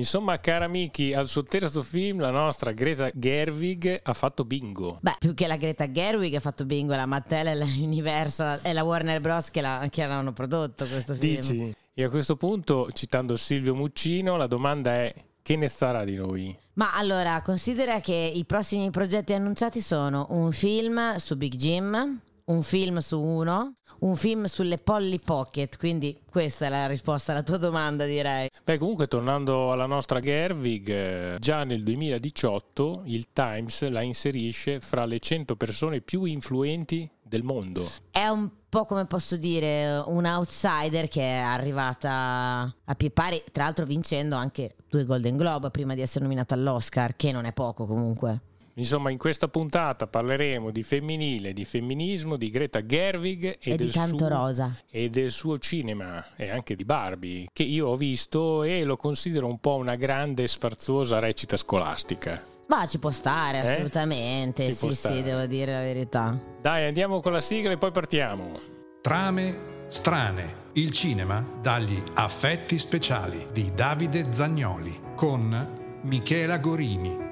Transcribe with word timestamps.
Insomma, 0.00 0.40
cara 0.40 0.66
Miki, 0.66 1.12
al 1.12 1.28
suo 1.28 1.42
terzo 1.42 1.82
film 1.82 2.20
la 2.20 2.30
nostra 2.30 2.72
Greta 2.72 3.10
Gerwig 3.12 4.00
ha 4.02 4.14
fatto 4.14 4.46
bingo. 4.46 4.98
Beh, 5.02 5.16
più 5.18 5.34
che 5.34 5.46
la 5.46 5.56
Greta 5.56 5.90
Gerwig 5.90 6.34
ha 6.34 6.40
fatto 6.40 6.64
bingo, 6.64 6.94
la 6.94 7.04
Mattel 7.04 7.48
e 7.48 7.54
la 7.54 7.66
Universal 7.66 8.60
e 8.62 8.72
la 8.72 8.82
Warner 8.82 9.20
Bros. 9.20 9.50
che, 9.50 9.60
la, 9.60 9.86
che 9.90 10.06
l'hanno 10.06 10.32
prodotto 10.32 10.86
questo 10.86 11.12
film. 11.12 11.34
Dici? 11.34 11.74
E 11.92 12.02
a 12.02 12.08
questo 12.08 12.36
punto, 12.36 12.88
citando 12.92 13.36
Silvio 13.36 13.74
Muccino, 13.74 14.38
la 14.38 14.46
domanda 14.46 14.92
è 14.94 15.14
che 15.42 15.56
ne 15.56 15.68
sarà 15.68 16.02
di 16.04 16.14
noi? 16.14 16.56
Ma 16.74 16.94
allora, 16.94 17.42
considera 17.42 18.00
che 18.00 18.32
i 18.34 18.46
prossimi 18.46 18.88
progetti 18.90 19.34
annunciati 19.34 19.82
sono 19.82 20.28
un 20.30 20.50
film 20.50 21.16
su 21.16 21.36
Big 21.36 21.56
Jim, 21.56 22.20
un 22.46 22.62
film 22.62 22.98
su 23.00 23.20
Uno, 23.20 23.74
un 24.00 24.16
film 24.16 24.44
sulle 24.44 24.78
Polly 24.78 25.18
Pocket, 25.18 25.76
quindi 25.76 26.20
questa 26.30 26.66
è 26.66 26.68
la 26.68 26.86
risposta 26.86 27.32
alla 27.32 27.42
tua 27.42 27.56
domanda 27.56 28.04
direi. 28.04 28.48
Beh 28.64 28.78
comunque 28.78 29.08
tornando 29.08 29.72
alla 29.72 29.86
nostra 29.86 30.20
Gerwig, 30.20 30.88
eh, 30.88 31.36
già 31.38 31.64
nel 31.64 31.82
2018 31.82 33.02
il 33.06 33.28
Times 33.32 33.88
la 33.88 34.02
inserisce 34.02 34.80
fra 34.80 35.04
le 35.04 35.18
100 35.18 35.56
persone 35.56 36.00
più 36.00 36.24
influenti 36.24 37.08
del 37.22 37.42
mondo. 37.42 37.88
È 38.10 38.26
un 38.26 38.50
po' 38.68 38.84
come 38.84 39.06
posso 39.06 39.36
dire 39.36 40.02
un 40.06 40.24
outsider 40.24 41.08
che 41.08 41.22
è 41.22 41.38
arrivata 41.38 42.74
a 42.84 42.94
pie 42.94 43.10
pari, 43.10 43.42
tra 43.52 43.64
l'altro 43.64 43.84
vincendo 43.84 44.36
anche 44.36 44.76
due 44.88 45.04
Golden 45.04 45.36
Globe 45.36 45.70
prima 45.70 45.94
di 45.94 46.00
essere 46.00 46.24
nominata 46.24 46.54
all'Oscar, 46.54 47.16
che 47.16 47.32
non 47.32 47.44
è 47.44 47.52
poco 47.52 47.86
comunque. 47.86 48.40
Insomma, 48.80 49.10
in 49.10 49.18
questa 49.18 49.46
puntata 49.46 50.06
parleremo 50.06 50.70
di 50.70 50.82
femminile, 50.82 51.52
di 51.52 51.66
femminismo, 51.66 52.36
di 52.36 52.48
Greta 52.48 52.84
Gerwig 52.84 53.44
e, 53.44 53.58
e 53.60 53.76
del, 53.76 53.92
suo, 53.92 54.28
rosa. 54.28 54.74
e 54.90 55.10
del 55.10 55.30
suo 55.30 55.58
cinema 55.58 56.34
e 56.34 56.48
anche 56.48 56.74
di 56.74 56.86
Barbie, 56.86 57.48
che 57.52 57.62
io 57.62 57.88
ho 57.88 57.96
visto 57.96 58.62
e 58.62 58.84
lo 58.84 58.96
considero 58.96 59.46
un 59.46 59.58
po' 59.58 59.76
una 59.76 59.96
grande 59.96 60.48
sfarzosa 60.48 61.18
recita 61.18 61.58
scolastica. 61.58 62.42
Ma 62.68 62.86
ci 62.86 62.98
può 62.98 63.10
stare, 63.10 63.58
eh? 63.58 63.68
assolutamente. 63.72 64.72
Ci 64.72 64.72
sì, 64.72 64.94
sì, 64.94 65.22
devo 65.22 65.44
dire 65.44 65.72
la 65.72 65.80
verità. 65.80 66.38
Dai, 66.62 66.86
andiamo 66.86 67.20
con 67.20 67.32
la 67.32 67.40
sigla 67.40 67.72
e 67.72 67.76
poi 67.76 67.90
partiamo. 67.90 68.58
Trame 69.02 69.84
strane. 69.88 70.68
Il 70.74 70.90
cinema 70.92 71.44
dagli 71.60 72.02
affetti 72.14 72.78
speciali 72.78 73.48
di 73.52 73.72
Davide 73.74 74.32
Zagnoli 74.32 74.98
con 75.16 76.00
Michela 76.02 76.56
Gorini. 76.56 77.29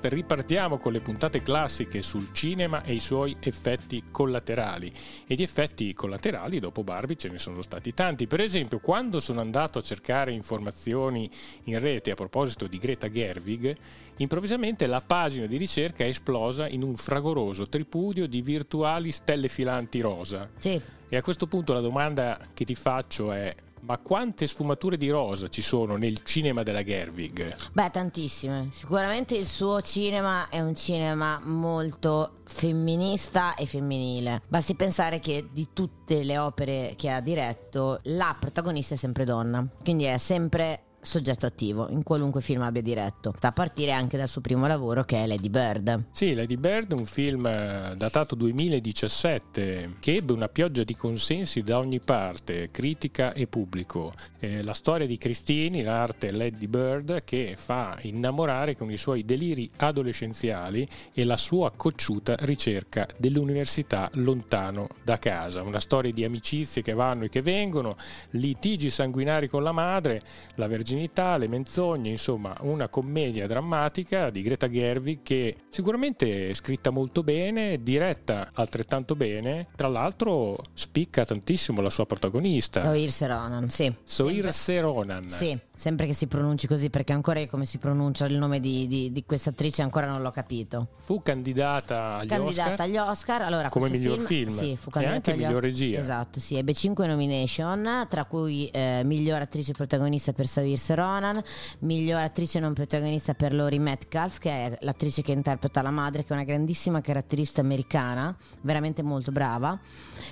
Ripartiamo 0.00 0.78
con 0.78 0.92
le 0.92 1.00
puntate 1.00 1.42
classiche 1.42 2.02
sul 2.02 2.32
cinema 2.32 2.82
e 2.82 2.94
i 2.94 2.98
suoi 2.98 3.36
effetti 3.40 4.04
collaterali. 4.10 4.92
E 5.26 5.34
di 5.34 5.42
effetti 5.42 5.92
collaterali 5.92 6.60
dopo 6.60 6.84
Barbie 6.84 7.16
ce 7.16 7.28
ne 7.28 7.38
sono 7.38 7.62
stati 7.62 7.94
tanti. 7.94 8.26
Per 8.26 8.40
esempio, 8.40 8.78
quando 8.78 9.20
sono 9.20 9.40
andato 9.40 9.78
a 9.78 9.82
cercare 9.82 10.32
informazioni 10.32 11.28
in 11.64 11.78
rete 11.78 12.10
a 12.10 12.14
proposito 12.14 12.66
di 12.66 12.78
Greta 12.78 13.10
Gerwig, 13.10 13.74
improvvisamente 14.18 14.86
la 14.86 15.00
pagina 15.00 15.46
di 15.46 15.56
ricerca 15.56 16.04
è 16.04 16.08
esplosa 16.08 16.68
in 16.68 16.82
un 16.82 16.96
fragoroso 16.96 17.68
tripudio 17.68 18.26
di 18.26 18.42
virtuali 18.42 19.12
stelle 19.12 19.48
filanti 19.48 20.00
rosa. 20.00 20.48
Sì. 20.58 20.80
E 21.08 21.16
a 21.16 21.22
questo 21.22 21.46
punto 21.46 21.72
la 21.72 21.80
domanda 21.80 22.38
che 22.52 22.64
ti 22.64 22.74
faccio 22.74 23.30
è 23.30 23.54
ma 23.86 23.98
quante 23.98 24.46
sfumature 24.48 24.96
di 24.96 25.08
rosa 25.08 25.48
ci 25.48 25.62
sono 25.62 25.96
nel 25.96 26.22
cinema 26.24 26.64
della 26.64 26.82
Gerwig? 26.82 27.54
Beh, 27.72 27.90
tantissime. 27.90 28.68
Sicuramente 28.72 29.36
il 29.36 29.46
suo 29.46 29.80
cinema 29.80 30.48
è 30.48 30.60
un 30.60 30.74
cinema 30.74 31.40
molto 31.44 32.32
femminista 32.44 33.54
e 33.54 33.64
femminile. 33.66 34.42
Basti 34.48 34.74
pensare 34.74 35.20
che 35.20 35.48
di 35.52 35.68
tutte 35.72 36.24
le 36.24 36.36
opere 36.36 36.94
che 36.96 37.10
ha 37.10 37.20
diretto, 37.20 38.00
la 38.04 38.36
protagonista 38.38 38.94
è 38.94 38.98
sempre 38.98 39.24
donna. 39.24 39.64
Quindi 39.82 40.04
è 40.04 40.18
sempre 40.18 40.85
soggetto 41.06 41.46
attivo 41.46 41.88
in 41.88 42.02
qualunque 42.02 42.40
film 42.40 42.62
abbia 42.62 42.82
diretto, 42.82 43.34
a 43.40 43.52
partire 43.52 43.92
anche 43.92 44.16
dal 44.16 44.28
suo 44.28 44.40
primo 44.40 44.66
lavoro 44.66 45.04
che 45.04 45.22
è 45.22 45.26
Lady 45.26 45.48
Bird. 45.48 46.06
Sì, 46.10 46.34
Lady 46.34 46.56
Bird 46.56 46.92
è 46.92 46.94
un 46.94 47.06
film 47.06 47.46
eh, 47.46 47.94
datato 47.96 48.34
2017 48.34 49.96
che 50.00 50.16
ebbe 50.16 50.32
una 50.32 50.48
pioggia 50.48 50.82
di 50.82 50.96
consensi 50.96 51.62
da 51.62 51.78
ogni 51.78 52.00
parte, 52.00 52.70
critica 52.70 53.32
e 53.32 53.46
pubblico. 53.46 54.12
È 54.38 54.62
la 54.62 54.74
storia 54.74 55.06
di 55.06 55.16
Christine, 55.16 55.82
l'arte 55.82 56.32
Lady 56.32 56.66
Bird, 56.66 57.22
che 57.24 57.54
fa 57.56 57.96
innamorare 58.02 58.76
con 58.76 58.90
i 58.90 58.96
suoi 58.96 59.24
deliri 59.24 59.70
adolescenziali 59.76 60.86
e 61.14 61.24
la 61.24 61.36
sua 61.36 61.70
cocciuta 61.70 62.34
ricerca 62.40 63.06
dell'università 63.16 64.10
lontano 64.14 64.88
da 65.04 65.18
casa. 65.18 65.62
Una 65.62 65.80
storia 65.80 66.12
di 66.12 66.24
amicizie 66.24 66.82
che 66.82 66.94
vanno 66.94 67.24
e 67.24 67.28
che 67.28 67.42
vengono, 67.42 67.96
litigi 68.30 68.90
sanguinari 68.90 69.48
con 69.48 69.62
la 69.62 69.72
madre, 69.72 70.20
la 70.56 70.66
verginità 70.96 71.36
le 71.36 71.46
menzogne, 71.46 72.08
insomma 72.08 72.56
una 72.60 72.88
commedia 72.88 73.46
drammatica 73.46 74.30
di 74.30 74.42
Greta 74.42 74.68
Gerwig 74.68 75.20
che 75.22 75.56
sicuramente 75.68 76.50
è 76.50 76.54
scritta 76.54 76.90
molto 76.90 77.22
bene, 77.22 77.82
diretta 77.82 78.50
altrettanto 78.54 79.14
bene, 79.14 79.68
tra 79.76 79.88
l'altro 79.88 80.56
spicca 80.72 81.24
tantissimo 81.24 81.80
la 81.80 81.90
sua 81.90 82.06
protagonista. 82.06 82.80
Saoirse 82.80 83.26
Ronan, 83.26 83.68
sì. 83.68 83.92
Saoirse 84.02 84.80
Ronan. 84.80 85.28
Sì, 85.28 85.56
sempre 85.74 86.06
che 86.06 86.14
si 86.14 86.26
pronunci 86.26 86.66
così 86.66 86.88
perché 86.88 87.12
ancora 87.12 87.44
come 87.46 87.66
si 87.66 87.76
pronuncia 87.76 88.24
il 88.26 88.36
nome 88.36 88.60
di, 88.60 88.86
di, 88.86 89.12
di 89.12 89.24
questa 89.24 89.50
attrice 89.50 89.82
ancora 89.82 90.06
non 90.06 90.22
l'ho 90.22 90.30
capito. 90.30 90.88
Fu 90.98 91.20
candidata 91.22 92.16
agli 92.16 92.28
candidata 92.28 92.70
Oscar. 92.70 92.86
agli 92.86 92.96
Oscar, 92.96 93.42
allora 93.42 93.68
come 93.68 93.90
miglior 93.90 94.18
film, 94.18 94.48
film, 94.48 94.58
sì, 94.58 94.76
fu 94.76 94.90
e 94.94 95.04
anche 95.04 95.32
miglior 95.32 95.50
Oscar. 95.50 95.62
regia. 95.62 95.98
Esatto, 95.98 96.40
sì, 96.40 96.56
ebbe 96.56 96.72
5 96.72 97.06
nomination, 97.06 98.06
tra 98.08 98.24
cui 98.24 98.68
eh, 98.68 99.02
miglior 99.04 99.42
attrice 99.42 99.72
protagonista 99.72 100.32
per 100.32 100.46
Saoirse 100.46 100.85
Saoirse 100.86 100.94
Ronan, 100.94 101.42
miglior 101.80 102.20
attrice 102.20 102.60
non 102.60 102.72
protagonista 102.72 103.34
per 103.34 103.52
Lori 103.52 103.78
Metcalf, 103.78 104.38
che 104.38 104.50
è 104.50 104.78
l'attrice 104.82 105.22
che 105.22 105.32
interpreta 105.32 105.82
la 105.82 105.90
madre, 105.90 106.22
che 106.22 106.28
è 106.28 106.32
una 106.32 106.44
grandissima 106.44 107.00
caratterista 107.00 107.60
americana, 107.60 108.34
veramente 108.60 109.02
molto 109.02 109.32
brava, 109.32 109.78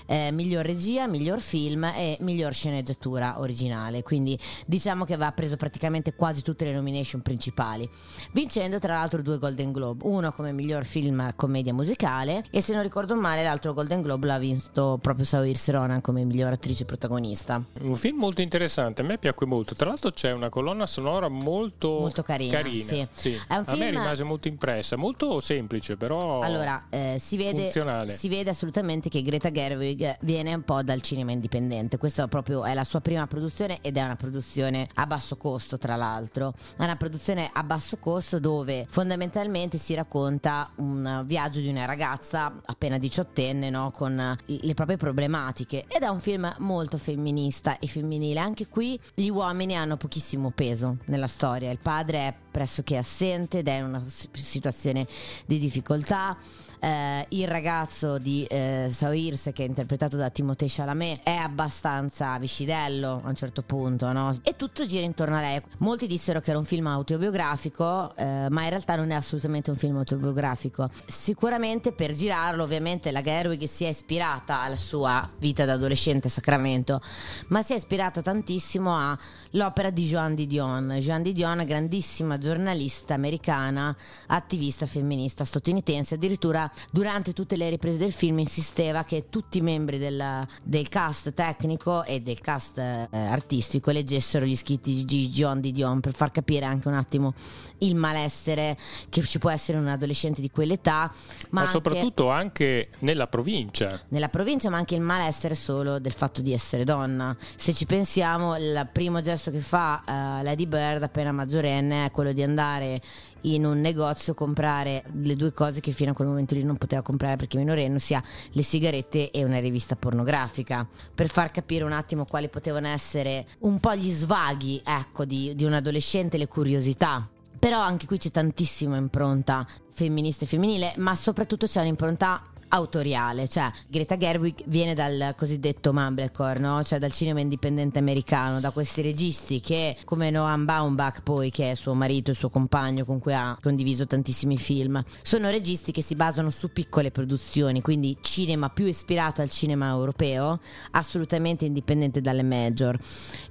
eh, 0.07 0.31
miglior 0.31 0.65
regia, 0.65 1.09
miglior 1.09 1.41
film 1.41 1.85
e 1.85 2.17
miglior 2.21 2.53
sceneggiatura 2.53 3.41
originale. 3.41 4.03
Quindi 4.03 4.39
diciamo 4.67 5.05
che 5.05 5.17
va 5.17 5.33
preso 5.33 5.57
praticamente 5.57 6.15
quasi 6.15 6.43
tutte 6.43 6.65
le 6.65 6.73
nomination 6.73 7.21
principali, 7.21 7.89
vincendo 8.33 8.79
tra 8.79 8.95
l'altro 8.95 9.23
due 9.23 9.39
Golden 9.39 9.73
Globe, 9.73 10.07
uno 10.07 10.31
come 10.33 10.53
miglior 10.53 10.85
film 10.85 11.33
commedia 11.35 11.73
musicale 11.73 12.45
e 12.51 12.61
se 12.61 12.75
non 12.75 12.83
ricordo 12.83 13.17
male 13.17 13.43
l'altro 13.43 13.73
Golden 13.73 14.03
Globe 14.03 14.27
l'ha 14.27 14.39
vinto 14.39 14.99
proprio 15.01 15.25
Saoirse 15.25 15.73
Ronan 15.73 16.01
come 16.01 16.25
miglior 16.25 16.53
attrice 16.53 16.85
protagonista. 16.85 17.63
Un 17.81 17.97
film 17.97 18.19
molto 18.19 18.41
interessante, 18.41 19.03
a 19.03 19.05
me 19.05 19.19
piacque 19.19 19.47
molto. 19.47 19.75
Tra 19.75 19.89
l'altro 19.89 20.11
c'è 20.11 20.33
una 20.35 20.49
colonna 20.49 20.87
sonora 20.87 21.29
molto, 21.29 22.01
molto 22.01 22.23
carina. 22.23 22.53
carina. 22.53 22.85
Sì. 22.85 23.07
Sì. 23.13 23.41
È 23.47 23.57
un 23.57 23.65
film... 23.65 23.81
A 23.81 23.85
me 23.85 23.91
rimase 23.91 24.23
molto 24.25 24.49
impressa, 24.49 24.97
molto 24.97 25.41
semplice, 25.41 25.97
però 25.97 26.41
allora, 26.41 26.87
eh, 26.91 27.17
si, 27.21 27.37
vede, 27.37 27.71
si, 28.07 28.29
vede, 28.29 28.51
assolutamente 28.51 29.09
che 29.09 29.23
Greta 29.23 29.51
Gerwig 29.51 30.17
viene 30.21 30.55
un 30.55 30.63
po' 30.63 30.83
dal 30.83 31.01
cinema 31.01 31.33
indipendente. 31.33 31.99
Questa 31.99 32.29
proprio 32.29 32.65
è 32.65 32.75
la 32.75 32.85
sua 32.85 33.01
prima 33.01 33.27
produzione 33.27 33.79
ed 33.81 33.97
è 33.97 34.03
una 34.03 34.17
produzione 34.17 34.89
a 34.95 35.07
basso 35.07 35.37
costo, 35.37 35.79
tra 35.79 35.97
l'altro. 35.97 36.55
È 36.77 36.83
una 36.83 36.97
produzione 36.97 37.51
a 37.53 37.63
basso 37.63 37.99
costo 37.99 38.39
dove 38.39 38.87
fondamentalmente 38.89 39.79
si 39.79 39.95
racconta 39.95 40.71
un 40.77 41.23
viaggio 41.27 41.61
di 41.61 41.69
una 41.69 41.85
ragazza 41.85 42.61
appena 42.65 42.99
diciottenne, 42.99 43.71
no? 43.71 43.91
con 43.95 44.37
le 44.45 44.75
proprie 44.75 44.97
problematiche. 44.97 45.85
Ed 45.89 46.03
è 46.03 46.09
un 46.09 46.21
film 46.21 46.53
molto 46.59 46.99
femminista 46.99 47.79
e 47.79 47.87
femminile. 47.87 48.41
Anche 48.41 48.67
qui 48.69 48.99
gli 49.15 49.29
uomini 49.29 49.77
hanno 49.77 49.97
pochissimo 49.97 50.24
grandissimo 50.25 50.51
peso 50.51 50.97
nella 51.07 51.27
storia. 51.27 51.71
Il 51.71 51.79
padre 51.79 52.19
è 52.19 52.35
pressoché 52.51 52.97
assente 52.97 53.59
ed 53.59 53.69
è 53.69 53.75
in 53.75 53.85
una 53.85 54.05
situazione 54.09 55.07
di 55.45 55.59
difficoltà 55.59 56.37
eh, 56.85 57.27
il 57.31 57.49
ragazzo 57.49 58.19
di 58.19 58.45
eh, 58.45 58.89
Saoirse 58.91 59.53
che 59.53 59.65
è 59.65 59.67
interpretato 59.67 60.19
da 60.19 60.29
Timothée 60.29 60.69
Chalamet 60.71 61.23
è 61.23 61.35
abbastanza 61.35 62.39
viscidello 62.39 63.23
a 63.25 63.29
un 63.29 63.35
certo 63.35 63.63
punto 63.63 64.13
no? 64.13 64.39
e 64.43 64.55
tutto 64.55 64.85
gira 64.85 65.05
intorno 65.05 65.37
a 65.37 65.41
lei 65.41 65.61
molti 65.79 66.07
dissero 66.07 66.41
che 66.41 66.51
era 66.51 66.59
un 66.59 66.67
film 66.67 66.87
autobiografico 66.89 68.15
eh, 68.17 68.49
ma 68.51 68.63
in 68.65 68.69
realtà 68.69 68.97
non 68.97 69.11
è 69.11 69.15
assolutamente 69.15 69.71
un 69.71 69.77
film 69.77 69.97
autobiografico 69.97 70.91
sicuramente 71.07 71.93
per 71.93 72.13
girarlo 72.13 72.65
ovviamente 72.65 73.11
la 73.11 73.23
Gerwig 73.23 73.65
si 73.65 73.85
è 73.85 73.89
ispirata 73.89 74.61
alla 74.61 74.77
sua 74.77 75.27
vita 75.39 75.65
da 75.65 75.73
adolescente 75.73 76.27
a 76.27 76.31
Sacramento 76.31 77.01
ma 77.49 77.63
si 77.63 77.73
è 77.73 77.77
ispirata 77.77 78.21
tantissimo 78.21 78.95
all'opera 78.95 79.89
di 79.89 80.07
Joan 80.15 80.37
Didion. 80.37 80.97
Joan 81.01 81.23
Didion, 81.23 81.65
grandissima 81.67 82.39
giornalista 82.39 83.15
americana, 83.15 83.95
attivista 84.29 84.87
femminista 84.87 85.45
statunitense, 85.45 86.15
addirittura 86.15 86.71
durante 86.93 87.33
tutte 87.33 87.57
le 87.57 87.69
riprese 87.69 87.99
del 87.99 88.13
film 88.13 88.39
insisteva 88.39 89.03
che 89.03 89.25
tutti 89.29 89.59
i 89.59 89.61
membri 89.61 89.99
della, 89.99 90.47
del 90.63 90.89
cast 90.89 91.35
tecnico 91.35 92.05
e 92.05 92.21
del 92.21 92.41
cast 92.41 92.79
eh, 92.79 93.09
artistico 93.11 93.91
leggessero 93.91 94.45
gli 94.45 94.55
scritti 94.55 95.05
di 95.05 95.29
Joan 95.31 95.61
Didion 95.61 95.99
per 95.99 96.15
far 96.15 96.31
capire 96.31 96.65
anche 96.65 96.87
un 96.87 96.95
attimo 96.95 97.35
il 97.79 97.97
malessere 97.97 98.79
che 99.09 99.21
ci 99.25 99.41
può 99.41 99.51
essere 99.51 99.79
un 99.79 99.89
adolescente 99.89 100.41
di 100.41 100.49
quell'età, 100.49 101.01
ma, 101.01 101.11
ma 101.51 101.61
anche, 101.63 101.73
soprattutto 101.73 102.31
anche 102.31 102.91
nella 103.01 103.27
provincia. 103.27 104.01
Nella 104.11 104.29
provincia, 104.29 104.71
ma 104.71 104.77
anche 104.77 104.95
il 104.95 105.01
malessere 105.01 105.57
solo 105.57 105.99
del 105.99 106.13
fatto 106.13 106.41
di 106.41 106.53
essere 106.53 106.85
donna. 106.85 107.37
Se 107.57 107.75
ci 107.75 107.85
pensiamo, 107.85 108.57
il 108.57 108.89
primo 108.93 109.21
gesto 109.21 109.51
che 109.51 109.61
fa 109.61 110.03
uh, 110.07 110.43
Lady 110.43 110.67
Bird 110.67 111.03
appena 111.03 111.33
maggiorenne 111.33 112.07
è 112.07 112.11
quello 112.11 112.33
di 112.33 112.43
andare 112.43 113.01
in 113.43 113.65
un 113.65 113.81
negozio 113.81 114.35
comprare 114.35 115.05
le 115.23 115.37
due 115.37 115.53
cose 115.53 115.81
che 115.81 115.93
fino 115.93 116.13
a 116.13 116.15
quel 116.15 116.29
momento 116.29 116.55
lì 116.55 116.63
non 116.63 116.77
poteva 116.77 117.03
comprare 117.03 117.37
perché 117.37 117.59
minorenne, 117.59 117.97
ossia 117.97 118.23
le 118.53 118.63
sigarette 118.63 119.31
e 119.31 119.45
una 119.45 119.61
rivista 119.61 119.97
pornografica, 119.97 120.87
per 121.15 121.29
far 121.29 121.51
capire 121.51 121.85
un 121.85 121.93
attimo 121.93 122.25
quali 122.25 122.49
potevano 122.49 122.89
essere 122.89 123.47
un 123.61 123.79
po' 123.81 123.95
gli 123.95 124.11
svaghi 124.11 124.81
ecco, 124.85 125.25
di, 125.25 125.55
di 125.55 125.65
un 125.65 125.75
adolescente, 125.75 126.39
le 126.39 126.49
curiosità. 126.49 127.29
Però 127.59 127.81
anche 127.81 128.07
qui 128.07 128.19
c'è 128.19 128.31
tantissima 128.31 128.97
impronta 128.97 129.67
femminista 129.91 130.45
e 130.45 130.49
femminile, 130.49 130.93
ma 130.99 131.15
soprattutto 131.15 131.67
c'è 131.67 131.81
un'impronta 131.81 132.43
autoriale, 132.69 133.49
cioè 133.49 133.71
Greta 133.89 134.17
Gerwig 134.17 134.65
viene 134.67 134.95
dal 134.95 135.35
cosiddetto 135.37 135.93
mumblecore, 135.93 136.59
no? 136.59 136.83
cioè 136.83 136.99
dal 136.99 137.13
cinema 137.13 137.41
indipendente 137.41 137.99
americano, 137.99 138.61
da 138.61 138.71
questi 138.71 139.03
registi 139.03 139.61
che 139.61 139.97
come 140.05 140.31
Noam 140.31 140.65
Baumbach 140.65 141.23
poi 141.23 141.51
che 141.51 141.73
è 141.73 141.75
suo 141.75 141.95
marito 141.95 142.31
e 142.31 142.35
suo 142.35 142.49
compagno 142.49 143.05
con 143.05 143.19
cui 143.19 143.35
ha 143.35 143.57
condiviso 143.61 144.07
tantissimi 144.07 144.59
film, 144.59 145.03
sono 145.23 145.51
registi 145.51 145.93
che 145.93 146.03
si 146.03 146.15
basano 146.15 146.51
su 146.51 146.73
piccole 146.73 147.11
produzioni, 147.11 147.81
quindi 147.81 148.17
cinema 148.21 148.71
più 148.71 148.87
ispirato 148.87 149.41
al 149.41 149.51
cinema 149.51 149.89
europeo, 149.89 150.61
assolutamente 150.93 151.65
indipendente 151.65 152.21
dalle 152.21 152.43
major 152.43 152.99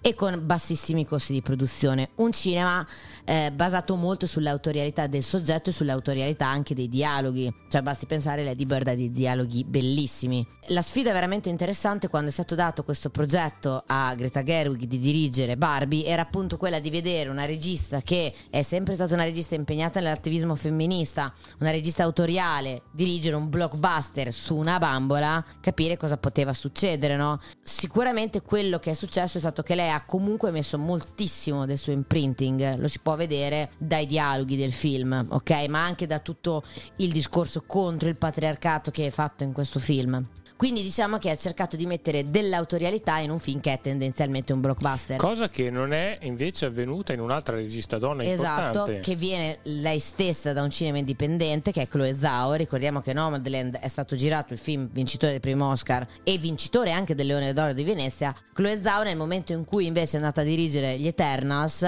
e 0.02 0.14
con 0.16 0.42
bassissimi 0.46 1.06
costi 1.06 1.34
di 1.34 1.42
produzione, 1.42 2.10
un 2.16 2.32
cinema 2.32 2.86
eh, 3.26 3.52
basato 3.54 3.96
molto 3.96 4.28
sull'autorialità 4.28 5.08
del 5.08 5.24
soggetto 5.24 5.70
e 5.70 5.74
sull'autorialità 5.74 6.48
anche 6.48 6.76
dei 6.76 6.90
dialoghi, 6.90 7.54
cioè 7.70 7.82
basti 7.82 8.06
pensare 8.06 8.42
alla 8.42 8.52
libertà 8.52 8.94
di 8.94 9.12
dialoghi 9.14 9.64
bellissimi. 9.64 10.46
La 10.68 10.82
sfida 10.82 11.12
veramente 11.12 11.50
interessante 11.50 12.08
quando 12.08 12.30
è 12.30 12.32
stato 12.32 12.56
dato 12.56 12.84
questo 12.84 13.10
progetto 13.10 13.84
a 13.86 14.16
Greta 14.16 14.44
Gerwig 14.44 14.84
di 14.84 14.98
dirigere 14.98 15.58
Barbie 15.58 16.06
era 16.06 16.22
appunto 16.22 16.58
quella 16.58 16.80
di 16.80 16.90
vedere 16.90 17.30
una 17.30 17.46
regista 17.46 18.02
che 18.02 18.34
è 18.50 18.62
sempre 18.62 18.96
stata 18.96 19.14
una 19.14 19.26
regista 19.26 19.56
impegnata 19.56 20.00
nell'attivismo 20.00 20.56
femminista, 20.56 21.34
una 21.60 21.72
regista 21.72 22.04
autoriale, 22.04 22.84
dirigere 22.92 23.36
un 23.36 23.50
blockbuster 23.50 24.34
su 24.34 24.56
una 24.56 24.80
bambola, 24.80 25.44
capire 25.60 25.98
cosa 25.98 26.18
poteva 26.18 26.54
succedere, 26.54 27.16
no? 27.16 27.40
Sicuramente 27.62 28.42
quello 28.42 28.80
che 28.80 28.92
è 28.92 28.94
successo 28.96 29.38
è 29.38 29.42
stato 29.42 29.64
che 29.64 29.76
lei 29.76 29.90
ha 29.90 30.06
comunque 30.06 30.52
messo 30.52 30.80
moltissimo 30.80 31.66
del 31.66 31.78
suo 31.78 31.92
imprinting, 31.92 32.78
lo 32.78 32.88
si 32.88 33.00
può 33.00 33.16
vedere 33.16 33.70
dai 33.78 34.06
dialoghi 34.06 34.58
del 34.58 34.74
film, 34.74 35.28
ok? 35.30 35.68
Ma 35.68 35.84
anche 35.84 36.08
da 36.08 36.20
tutto 36.20 36.64
il 36.98 37.12
discorso 37.12 37.64
contro 37.68 38.08
il 38.10 38.18
patriarcato 38.18 38.92
che 38.94 39.08
è 39.08 39.10
fatto 39.10 39.44
in 39.44 39.52
questo 39.52 39.80
film. 39.80 40.26
Quindi 40.64 40.82
diciamo 40.82 41.18
che 41.18 41.30
ha 41.30 41.36
cercato 41.36 41.76
di 41.76 41.86
mettere 41.86 42.30
dell'autorialità 42.30 43.18
in 43.18 43.32
un 43.32 43.40
film 43.40 43.60
che 43.60 43.74
è 43.74 43.82
tendenzialmente 43.82 44.54
un 44.54 44.62
blockbuster. 44.62 45.18
Cosa 45.18 45.50
che 45.50 45.70
non 45.70 45.92
è 45.92 46.20
invece 46.22 46.68
avvenuta 46.68 47.12
in 47.12 47.20
un'altra 47.20 47.58
regista 47.58 47.98
donna 47.98 48.24
esatto, 48.24 48.62
importante. 48.62 49.00
che 49.02 49.16
viene 49.18 49.58
lei 49.64 50.00
stessa 50.00 50.54
da 50.54 50.62
un 50.62 50.70
cinema 50.70 51.00
indipendente 51.00 51.74
che 51.74 51.82
è 51.82 51.88
Chloe 51.90 52.14
Zhao. 52.14 52.54
Ricordiamo 52.54 53.02
che 53.02 53.12
Nomadland 53.12 53.76
è 53.76 53.90
stato 53.90 54.16
girato 54.16 54.54
il 54.54 54.60
film 54.60 54.88
vincitore 54.90 55.34
del 55.34 55.42
primo 55.42 55.70
Oscar 55.70 56.08
e 56.24 56.38
vincitore 56.38 56.92
anche 56.94 57.14
del 57.14 57.26
Leone 57.28 57.52
d'Oro 57.52 57.74
di 57.74 57.84
Venezia. 57.84 58.34
Chloe 58.54 58.82
Zhao 58.82 59.04
nel 59.04 59.18
momento 59.18 59.52
in 59.52 59.66
cui 59.66 59.86
invece 59.86 60.14
è 60.14 60.16
andata 60.22 60.40
a 60.40 60.46
dirigere 60.46 60.98
gli 60.98 61.08
Eternals, 61.08 61.86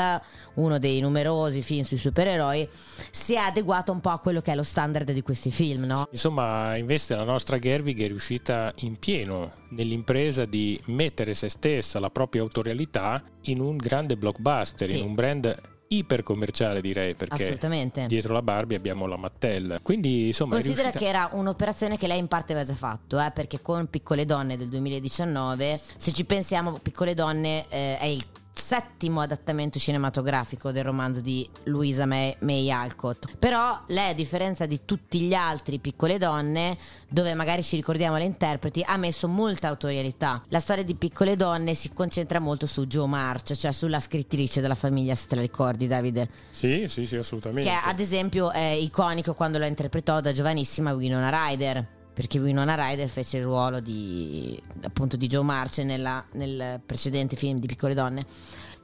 uno 0.55 0.79
dei 0.79 0.99
numerosi 0.99 1.61
film 1.61 1.83
sui 1.83 1.97
supereroi, 1.97 2.67
si 3.09 3.35
è 3.35 3.37
adeguata 3.37 3.93
un 3.93 4.01
po' 4.01 4.09
a 4.09 4.19
quello 4.19 4.41
che 4.41 4.51
è 4.51 4.55
lo 4.55 4.63
standard 4.63 5.09
di 5.13 5.21
questi 5.21 5.49
film, 5.49 5.85
no? 5.85 6.09
Insomma, 6.11 6.75
invece 6.75 7.15
la 7.15 7.23
nostra 7.23 7.57
Gerwig 7.57 8.01
è 8.01 8.07
riuscita 8.07 8.64
in 8.77 8.97
pieno 8.97 9.51
nell'impresa 9.69 10.45
di 10.45 10.79
mettere 10.85 11.33
se 11.33 11.49
stessa, 11.49 11.99
la 11.99 12.09
propria 12.09 12.41
autorialità, 12.41 13.23
in 13.43 13.59
un 13.59 13.77
grande 13.77 14.17
blockbuster, 14.17 14.89
sì. 14.89 14.99
in 14.99 15.05
un 15.05 15.13
brand 15.15 15.73
iper 15.87 16.23
commerciale 16.23 16.81
direi 16.81 17.13
perché 17.13 17.59
dietro 18.07 18.33
la 18.33 18.41
Barbie 18.41 18.75
abbiamo 18.75 19.05
la 19.05 19.17
Mattel 19.17 19.79
quindi 19.83 20.27
insomma 20.27 20.55
considera 20.55 20.89
riuscita... 20.89 21.03
che 21.03 21.09
era 21.09 21.29
un'operazione 21.33 21.95
che 21.95 22.07
lei 22.07 22.17
in 22.17 22.27
parte 22.27 22.53
aveva 22.53 22.67
già 22.67 22.75
fatto 22.75 23.19
eh, 23.19 23.31
perché 23.31 23.61
con 23.61 23.87
Piccole 23.87 24.25
Donne 24.25 24.57
del 24.57 24.69
2019 24.69 25.79
se 25.97 26.11
ci 26.11 26.25
pensiamo 26.25 26.79
Piccole 26.81 27.13
Donne 27.13 27.65
eh, 27.69 27.99
è 27.99 28.05
il 28.05 28.25
settimo 28.65 29.21
adattamento 29.21 29.77
cinematografico 29.77 30.71
del 30.71 30.83
romanzo 30.83 31.19
di 31.19 31.47
Louisa 31.65 32.07
May, 32.07 32.35
May, 32.39 32.71
Alcott. 32.71 33.35
Però 33.37 33.79
lei, 33.89 34.09
a 34.09 34.13
differenza 34.15 34.65
di 34.65 34.81
tutti 34.85 35.19
gli 35.19 35.35
altri 35.35 35.77
piccole 35.77 36.17
donne, 36.17 36.75
dove 37.07 37.35
magari 37.35 37.61
ci 37.61 37.75
ricordiamo 37.75 38.17
le 38.17 38.23
interpreti, 38.23 38.83
ha 38.83 38.97
messo 38.97 39.27
molta 39.27 39.67
autorialità. 39.67 40.43
La 40.47 40.59
storia 40.59 40.83
di 40.83 40.95
piccole 40.95 41.35
donne 41.35 41.75
si 41.75 41.93
concentra 41.93 42.39
molto 42.39 42.65
su 42.65 42.87
Joe 42.87 43.05
March, 43.05 43.53
cioè 43.53 43.71
sulla 43.71 43.99
scrittrice 43.99 44.61
della 44.61 44.73
famiglia, 44.73 45.13
se 45.13 45.27
te 45.27 45.35
la 45.35 45.41
ricordi, 45.41 45.85
Davide? 45.85 46.27
Sì, 46.49 46.87
sì, 46.87 47.05
sì, 47.05 47.17
assolutamente. 47.17 47.69
Che 47.69 47.75
ad 47.83 47.99
esempio 47.99 48.49
è 48.49 48.71
iconico 48.71 49.35
quando 49.35 49.59
la 49.59 49.67
interpretò 49.67 50.21
da 50.21 50.31
giovanissima 50.31 50.91
Winona 50.91 51.29
Ryder 51.29 51.93
perché 52.15 52.39
Winona 52.39 52.75
Ryder 52.75 53.09
fece 53.09 53.37
il 53.37 53.43
ruolo 53.43 53.81
di 53.81 54.59
appunto 54.83 55.17
di 55.17 55.27
Joe 55.27 55.43
March 55.43 55.79
nella, 55.79 56.23
nel 56.31 56.79
precedente 56.83 57.35
film 57.35 57.59
di 57.59 57.67
Piccole 57.67 57.93
Donne. 57.93 58.25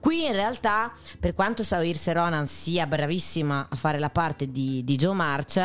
Qui 0.01 0.25
in 0.25 0.31
realtà, 0.31 0.91
per 1.19 1.35
quanto 1.35 1.63
Saoirse 1.63 2.11
Ronan 2.11 2.47
sia 2.47 2.87
bravissima 2.87 3.67
a 3.69 3.75
fare 3.75 3.99
la 3.99 4.09
parte 4.09 4.49
di, 4.49 4.83
di 4.83 4.95
Joe 4.95 5.13
March, 5.13 5.57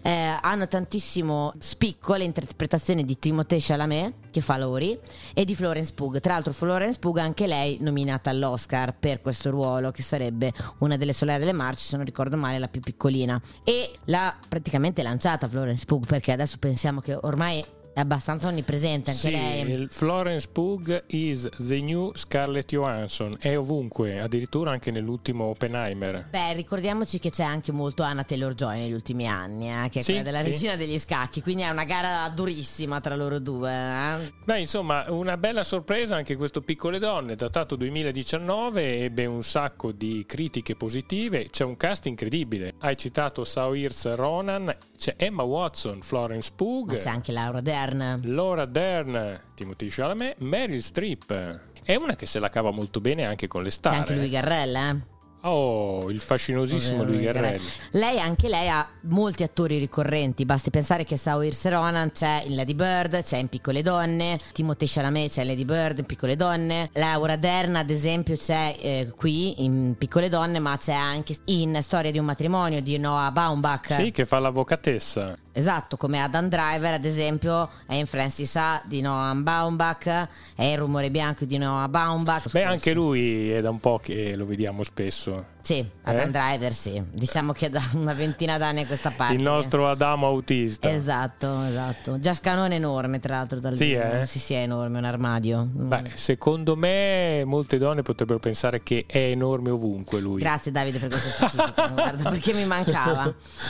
eh, 0.00 0.38
hanno 0.40 0.66
tantissimo 0.66 1.52
spicco 1.58 2.14
le 2.14 2.24
interpretazioni 2.24 3.04
di 3.04 3.18
Timothée 3.18 3.58
Chalamet, 3.60 4.14
che 4.30 4.40
fa 4.40 4.56
Lori, 4.56 4.98
e 5.34 5.44
di 5.44 5.54
Florence 5.54 5.92
Pugh. 5.92 6.20
Tra 6.20 6.32
l'altro 6.32 6.54
Florence 6.54 6.98
Pugh 6.98 7.18
anche 7.18 7.46
lei 7.46 7.76
nominata 7.82 8.30
all'Oscar 8.30 8.94
per 8.98 9.20
questo 9.20 9.50
ruolo, 9.50 9.90
che 9.90 10.02
sarebbe 10.02 10.54
una 10.78 10.96
delle 10.96 11.12
solari 11.12 11.40
delle 11.40 11.52
March, 11.52 11.80
se 11.80 11.96
non 11.96 12.06
ricordo 12.06 12.38
male, 12.38 12.58
la 12.58 12.68
più 12.68 12.80
piccolina. 12.80 13.38
E 13.62 13.98
l'ha 14.06 14.34
praticamente 14.48 15.02
lanciata 15.02 15.48
Florence 15.48 15.84
Pugh, 15.84 16.06
perché 16.06 16.32
adesso 16.32 16.56
pensiamo 16.58 17.00
che 17.00 17.14
ormai 17.14 17.62
è 17.96 18.00
abbastanza 18.00 18.48
onnipresente 18.48 19.10
anche 19.10 19.22
sì, 19.22 19.30
lei. 19.30 19.86
Florence 19.88 20.46
Pugh 20.52 21.02
is 21.06 21.48
the 21.56 21.80
new 21.80 22.12
Scarlett 22.14 22.68
Johansson, 22.68 23.38
è 23.40 23.56
ovunque, 23.56 24.20
addirittura 24.20 24.70
anche 24.70 24.90
nell'ultimo 24.90 25.44
Oppenheimer. 25.44 26.26
Beh, 26.28 26.52
ricordiamoci 26.52 27.18
che 27.18 27.30
c'è 27.30 27.42
anche 27.42 27.72
molto 27.72 28.02
Anna 28.02 28.22
Taylor-Joy 28.22 28.80
negli 28.80 28.92
ultimi 28.92 29.26
anni, 29.26 29.70
eh, 29.70 29.88
che 29.88 30.00
è 30.00 30.02
sì, 30.02 30.12
quella 30.12 30.24
della 30.24 30.42
sì. 30.42 30.50
regina 30.50 30.76
degli 30.76 30.98
scacchi, 30.98 31.40
quindi 31.40 31.62
è 31.62 31.70
una 31.70 31.84
gara 31.84 32.28
durissima 32.28 33.00
tra 33.00 33.16
loro 33.16 33.38
due. 33.38 33.72
Eh. 33.72 34.32
Beh, 34.44 34.60
insomma, 34.60 35.06
una 35.08 35.38
bella 35.38 35.62
sorpresa 35.62 36.16
anche 36.16 36.36
questo 36.36 36.60
Piccole 36.60 36.98
Donne, 36.98 37.34
datato 37.34 37.76
2019, 37.76 39.04
ebbe 39.04 39.24
un 39.24 39.42
sacco 39.42 39.90
di 39.92 40.22
critiche 40.26 40.76
positive, 40.76 41.48
c'è 41.48 41.64
un 41.64 41.78
cast 41.78 42.04
incredibile. 42.04 42.74
Hai 42.80 42.98
citato 42.98 43.42
Saoirse 43.42 44.14
Ronan, 44.16 44.76
c'è 44.98 45.14
Emma 45.16 45.44
Watson, 45.44 46.02
Florence 46.02 46.50
Pugh. 46.54 46.92
Ma 46.92 46.98
c'è 46.98 47.08
anche 47.08 47.32
Laura 47.32 47.62
Dern. 47.62 47.84
Dern. 47.86 48.20
Laura 48.24 48.64
Dern, 48.64 49.40
Timothy 49.54 49.88
Chalamet, 49.88 50.36
Meryl 50.38 50.82
Streep. 50.82 51.60
È 51.84 51.94
una 51.94 52.16
che 52.16 52.26
se 52.26 52.38
la 52.38 52.48
cava 52.48 52.70
molto 52.70 53.00
bene 53.00 53.24
anche 53.24 53.46
con 53.46 53.62
le 53.62 53.70
star. 53.70 53.92
C'è 53.92 53.98
anche 53.98 54.14
lui 54.14 54.28
Garrella, 54.28 54.90
eh? 54.90 55.14
Oh, 55.42 56.10
il 56.10 56.18
fascinosissimo 56.18 57.04
Lui 57.04 57.20
Garrelli. 57.20 57.64
Lei, 57.92 58.18
anche 58.18 58.48
lei, 58.48 58.68
ha 58.68 58.84
molti 59.02 59.44
attori 59.44 59.78
ricorrenti. 59.78 60.44
Basti 60.44 60.70
pensare 60.70 61.04
che 61.04 61.16
Saoirse 61.16 61.70
Ronan 61.70 62.10
c'è 62.10 62.42
in 62.46 62.56
Lady 62.56 62.74
Bird, 62.74 63.22
c'è 63.22 63.36
in 63.36 63.46
Piccole 63.46 63.82
Donne, 63.82 64.40
Timothée 64.52 64.88
Chalamet 64.88 65.30
c'è 65.30 65.42
in 65.42 65.46
Lady 65.46 65.64
Bird, 65.64 65.98
in 65.98 66.04
Piccole 66.04 66.34
Donne, 66.34 66.90
Laura 66.94 67.36
Dern, 67.36 67.76
ad 67.76 67.90
esempio, 67.90 68.36
c'è 68.36 68.74
eh, 68.80 69.12
qui 69.16 69.62
in 69.62 69.94
Piccole 69.96 70.28
Donne, 70.28 70.58
ma 70.58 70.76
c'è 70.78 70.94
anche 70.94 71.36
in 71.44 71.78
Storia 71.80 72.10
di 72.10 72.18
un 72.18 72.24
matrimonio 72.24 72.82
di 72.82 72.98
Noah 72.98 73.30
Baumbach. 73.30 73.92
Sì, 73.92 74.10
che 74.10 74.26
fa 74.26 74.40
l'avvocatessa. 74.40 75.38
Esatto, 75.58 75.96
come 75.96 76.20
Adam 76.20 76.50
Driver, 76.50 76.92
ad 76.92 77.06
esempio, 77.06 77.70
è 77.86 77.94
in 77.94 78.04
Francis 78.04 78.54
A 78.56 78.82
di 78.84 79.00
Noah 79.00 79.34
Baumbach, 79.36 80.28
è 80.54 80.64
il 80.64 80.76
rumore 80.76 81.10
bianco 81.10 81.46
di 81.46 81.56
Noah 81.56 81.88
Baumbach. 81.88 82.50
Beh, 82.50 82.64
anche 82.64 82.92
lui 82.92 83.50
è 83.50 83.62
da 83.62 83.70
un 83.70 83.80
po' 83.80 83.98
che 83.98 84.36
lo 84.36 84.44
vediamo 84.44 84.82
spesso. 84.82 85.54
Sì, 85.66 85.84
Adam 86.04 86.28
eh? 86.28 86.30
Driver 86.30 86.72
sì, 86.72 87.02
diciamo 87.10 87.52
che 87.52 87.68
da 87.68 87.82
una 87.94 88.12
ventina 88.12 88.56
d'anni 88.56 88.82
a 88.82 88.86
questa 88.86 89.10
parte. 89.10 89.34
Il 89.34 89.42
nostro 89.42 89.90
Adamo 89.90 90.28
autista. 90.28 90.88
Esatto, 90.88 91.64
esatto. 91.64 92.20
Già 92.20 92.34
scalone 92.34 92.76
enorme 92.76 93.18
tra 93.18 93.34
l'altro 93.34 93.58
dal 93.58 93.74
sì, 93.74 93.92
eh? 93.92 94.26
sì, 94.26 94.38
sì, 94.38 94.54
è 94.54 94.58
enorme, 94.58 94.98
un 94.98 95.04
armadio. 95.04 95.68
Beh, 95.68 96.12
secondo 96.14 96.76
me 96.76 97.42
molte 97.44 97.78
donne 97.78 98.02
potrebbero 98.02 98.38
pensare 98.38 98.84
che 98.84 99.06
è 99.08 99.18
enorme 99.18 99.70
ovunque 99.70 100.20
lui. 100.20 100.38
Grazie 100.38 100.70
Davide 100.70 101.00
per 101.00 101.08
questo 101.08 101.30
specifico, 101.30 101.82
guarda 101.94 102.30
perché 102.30 102.52
mi 102.52 102.64
mancava. 102.64 103.24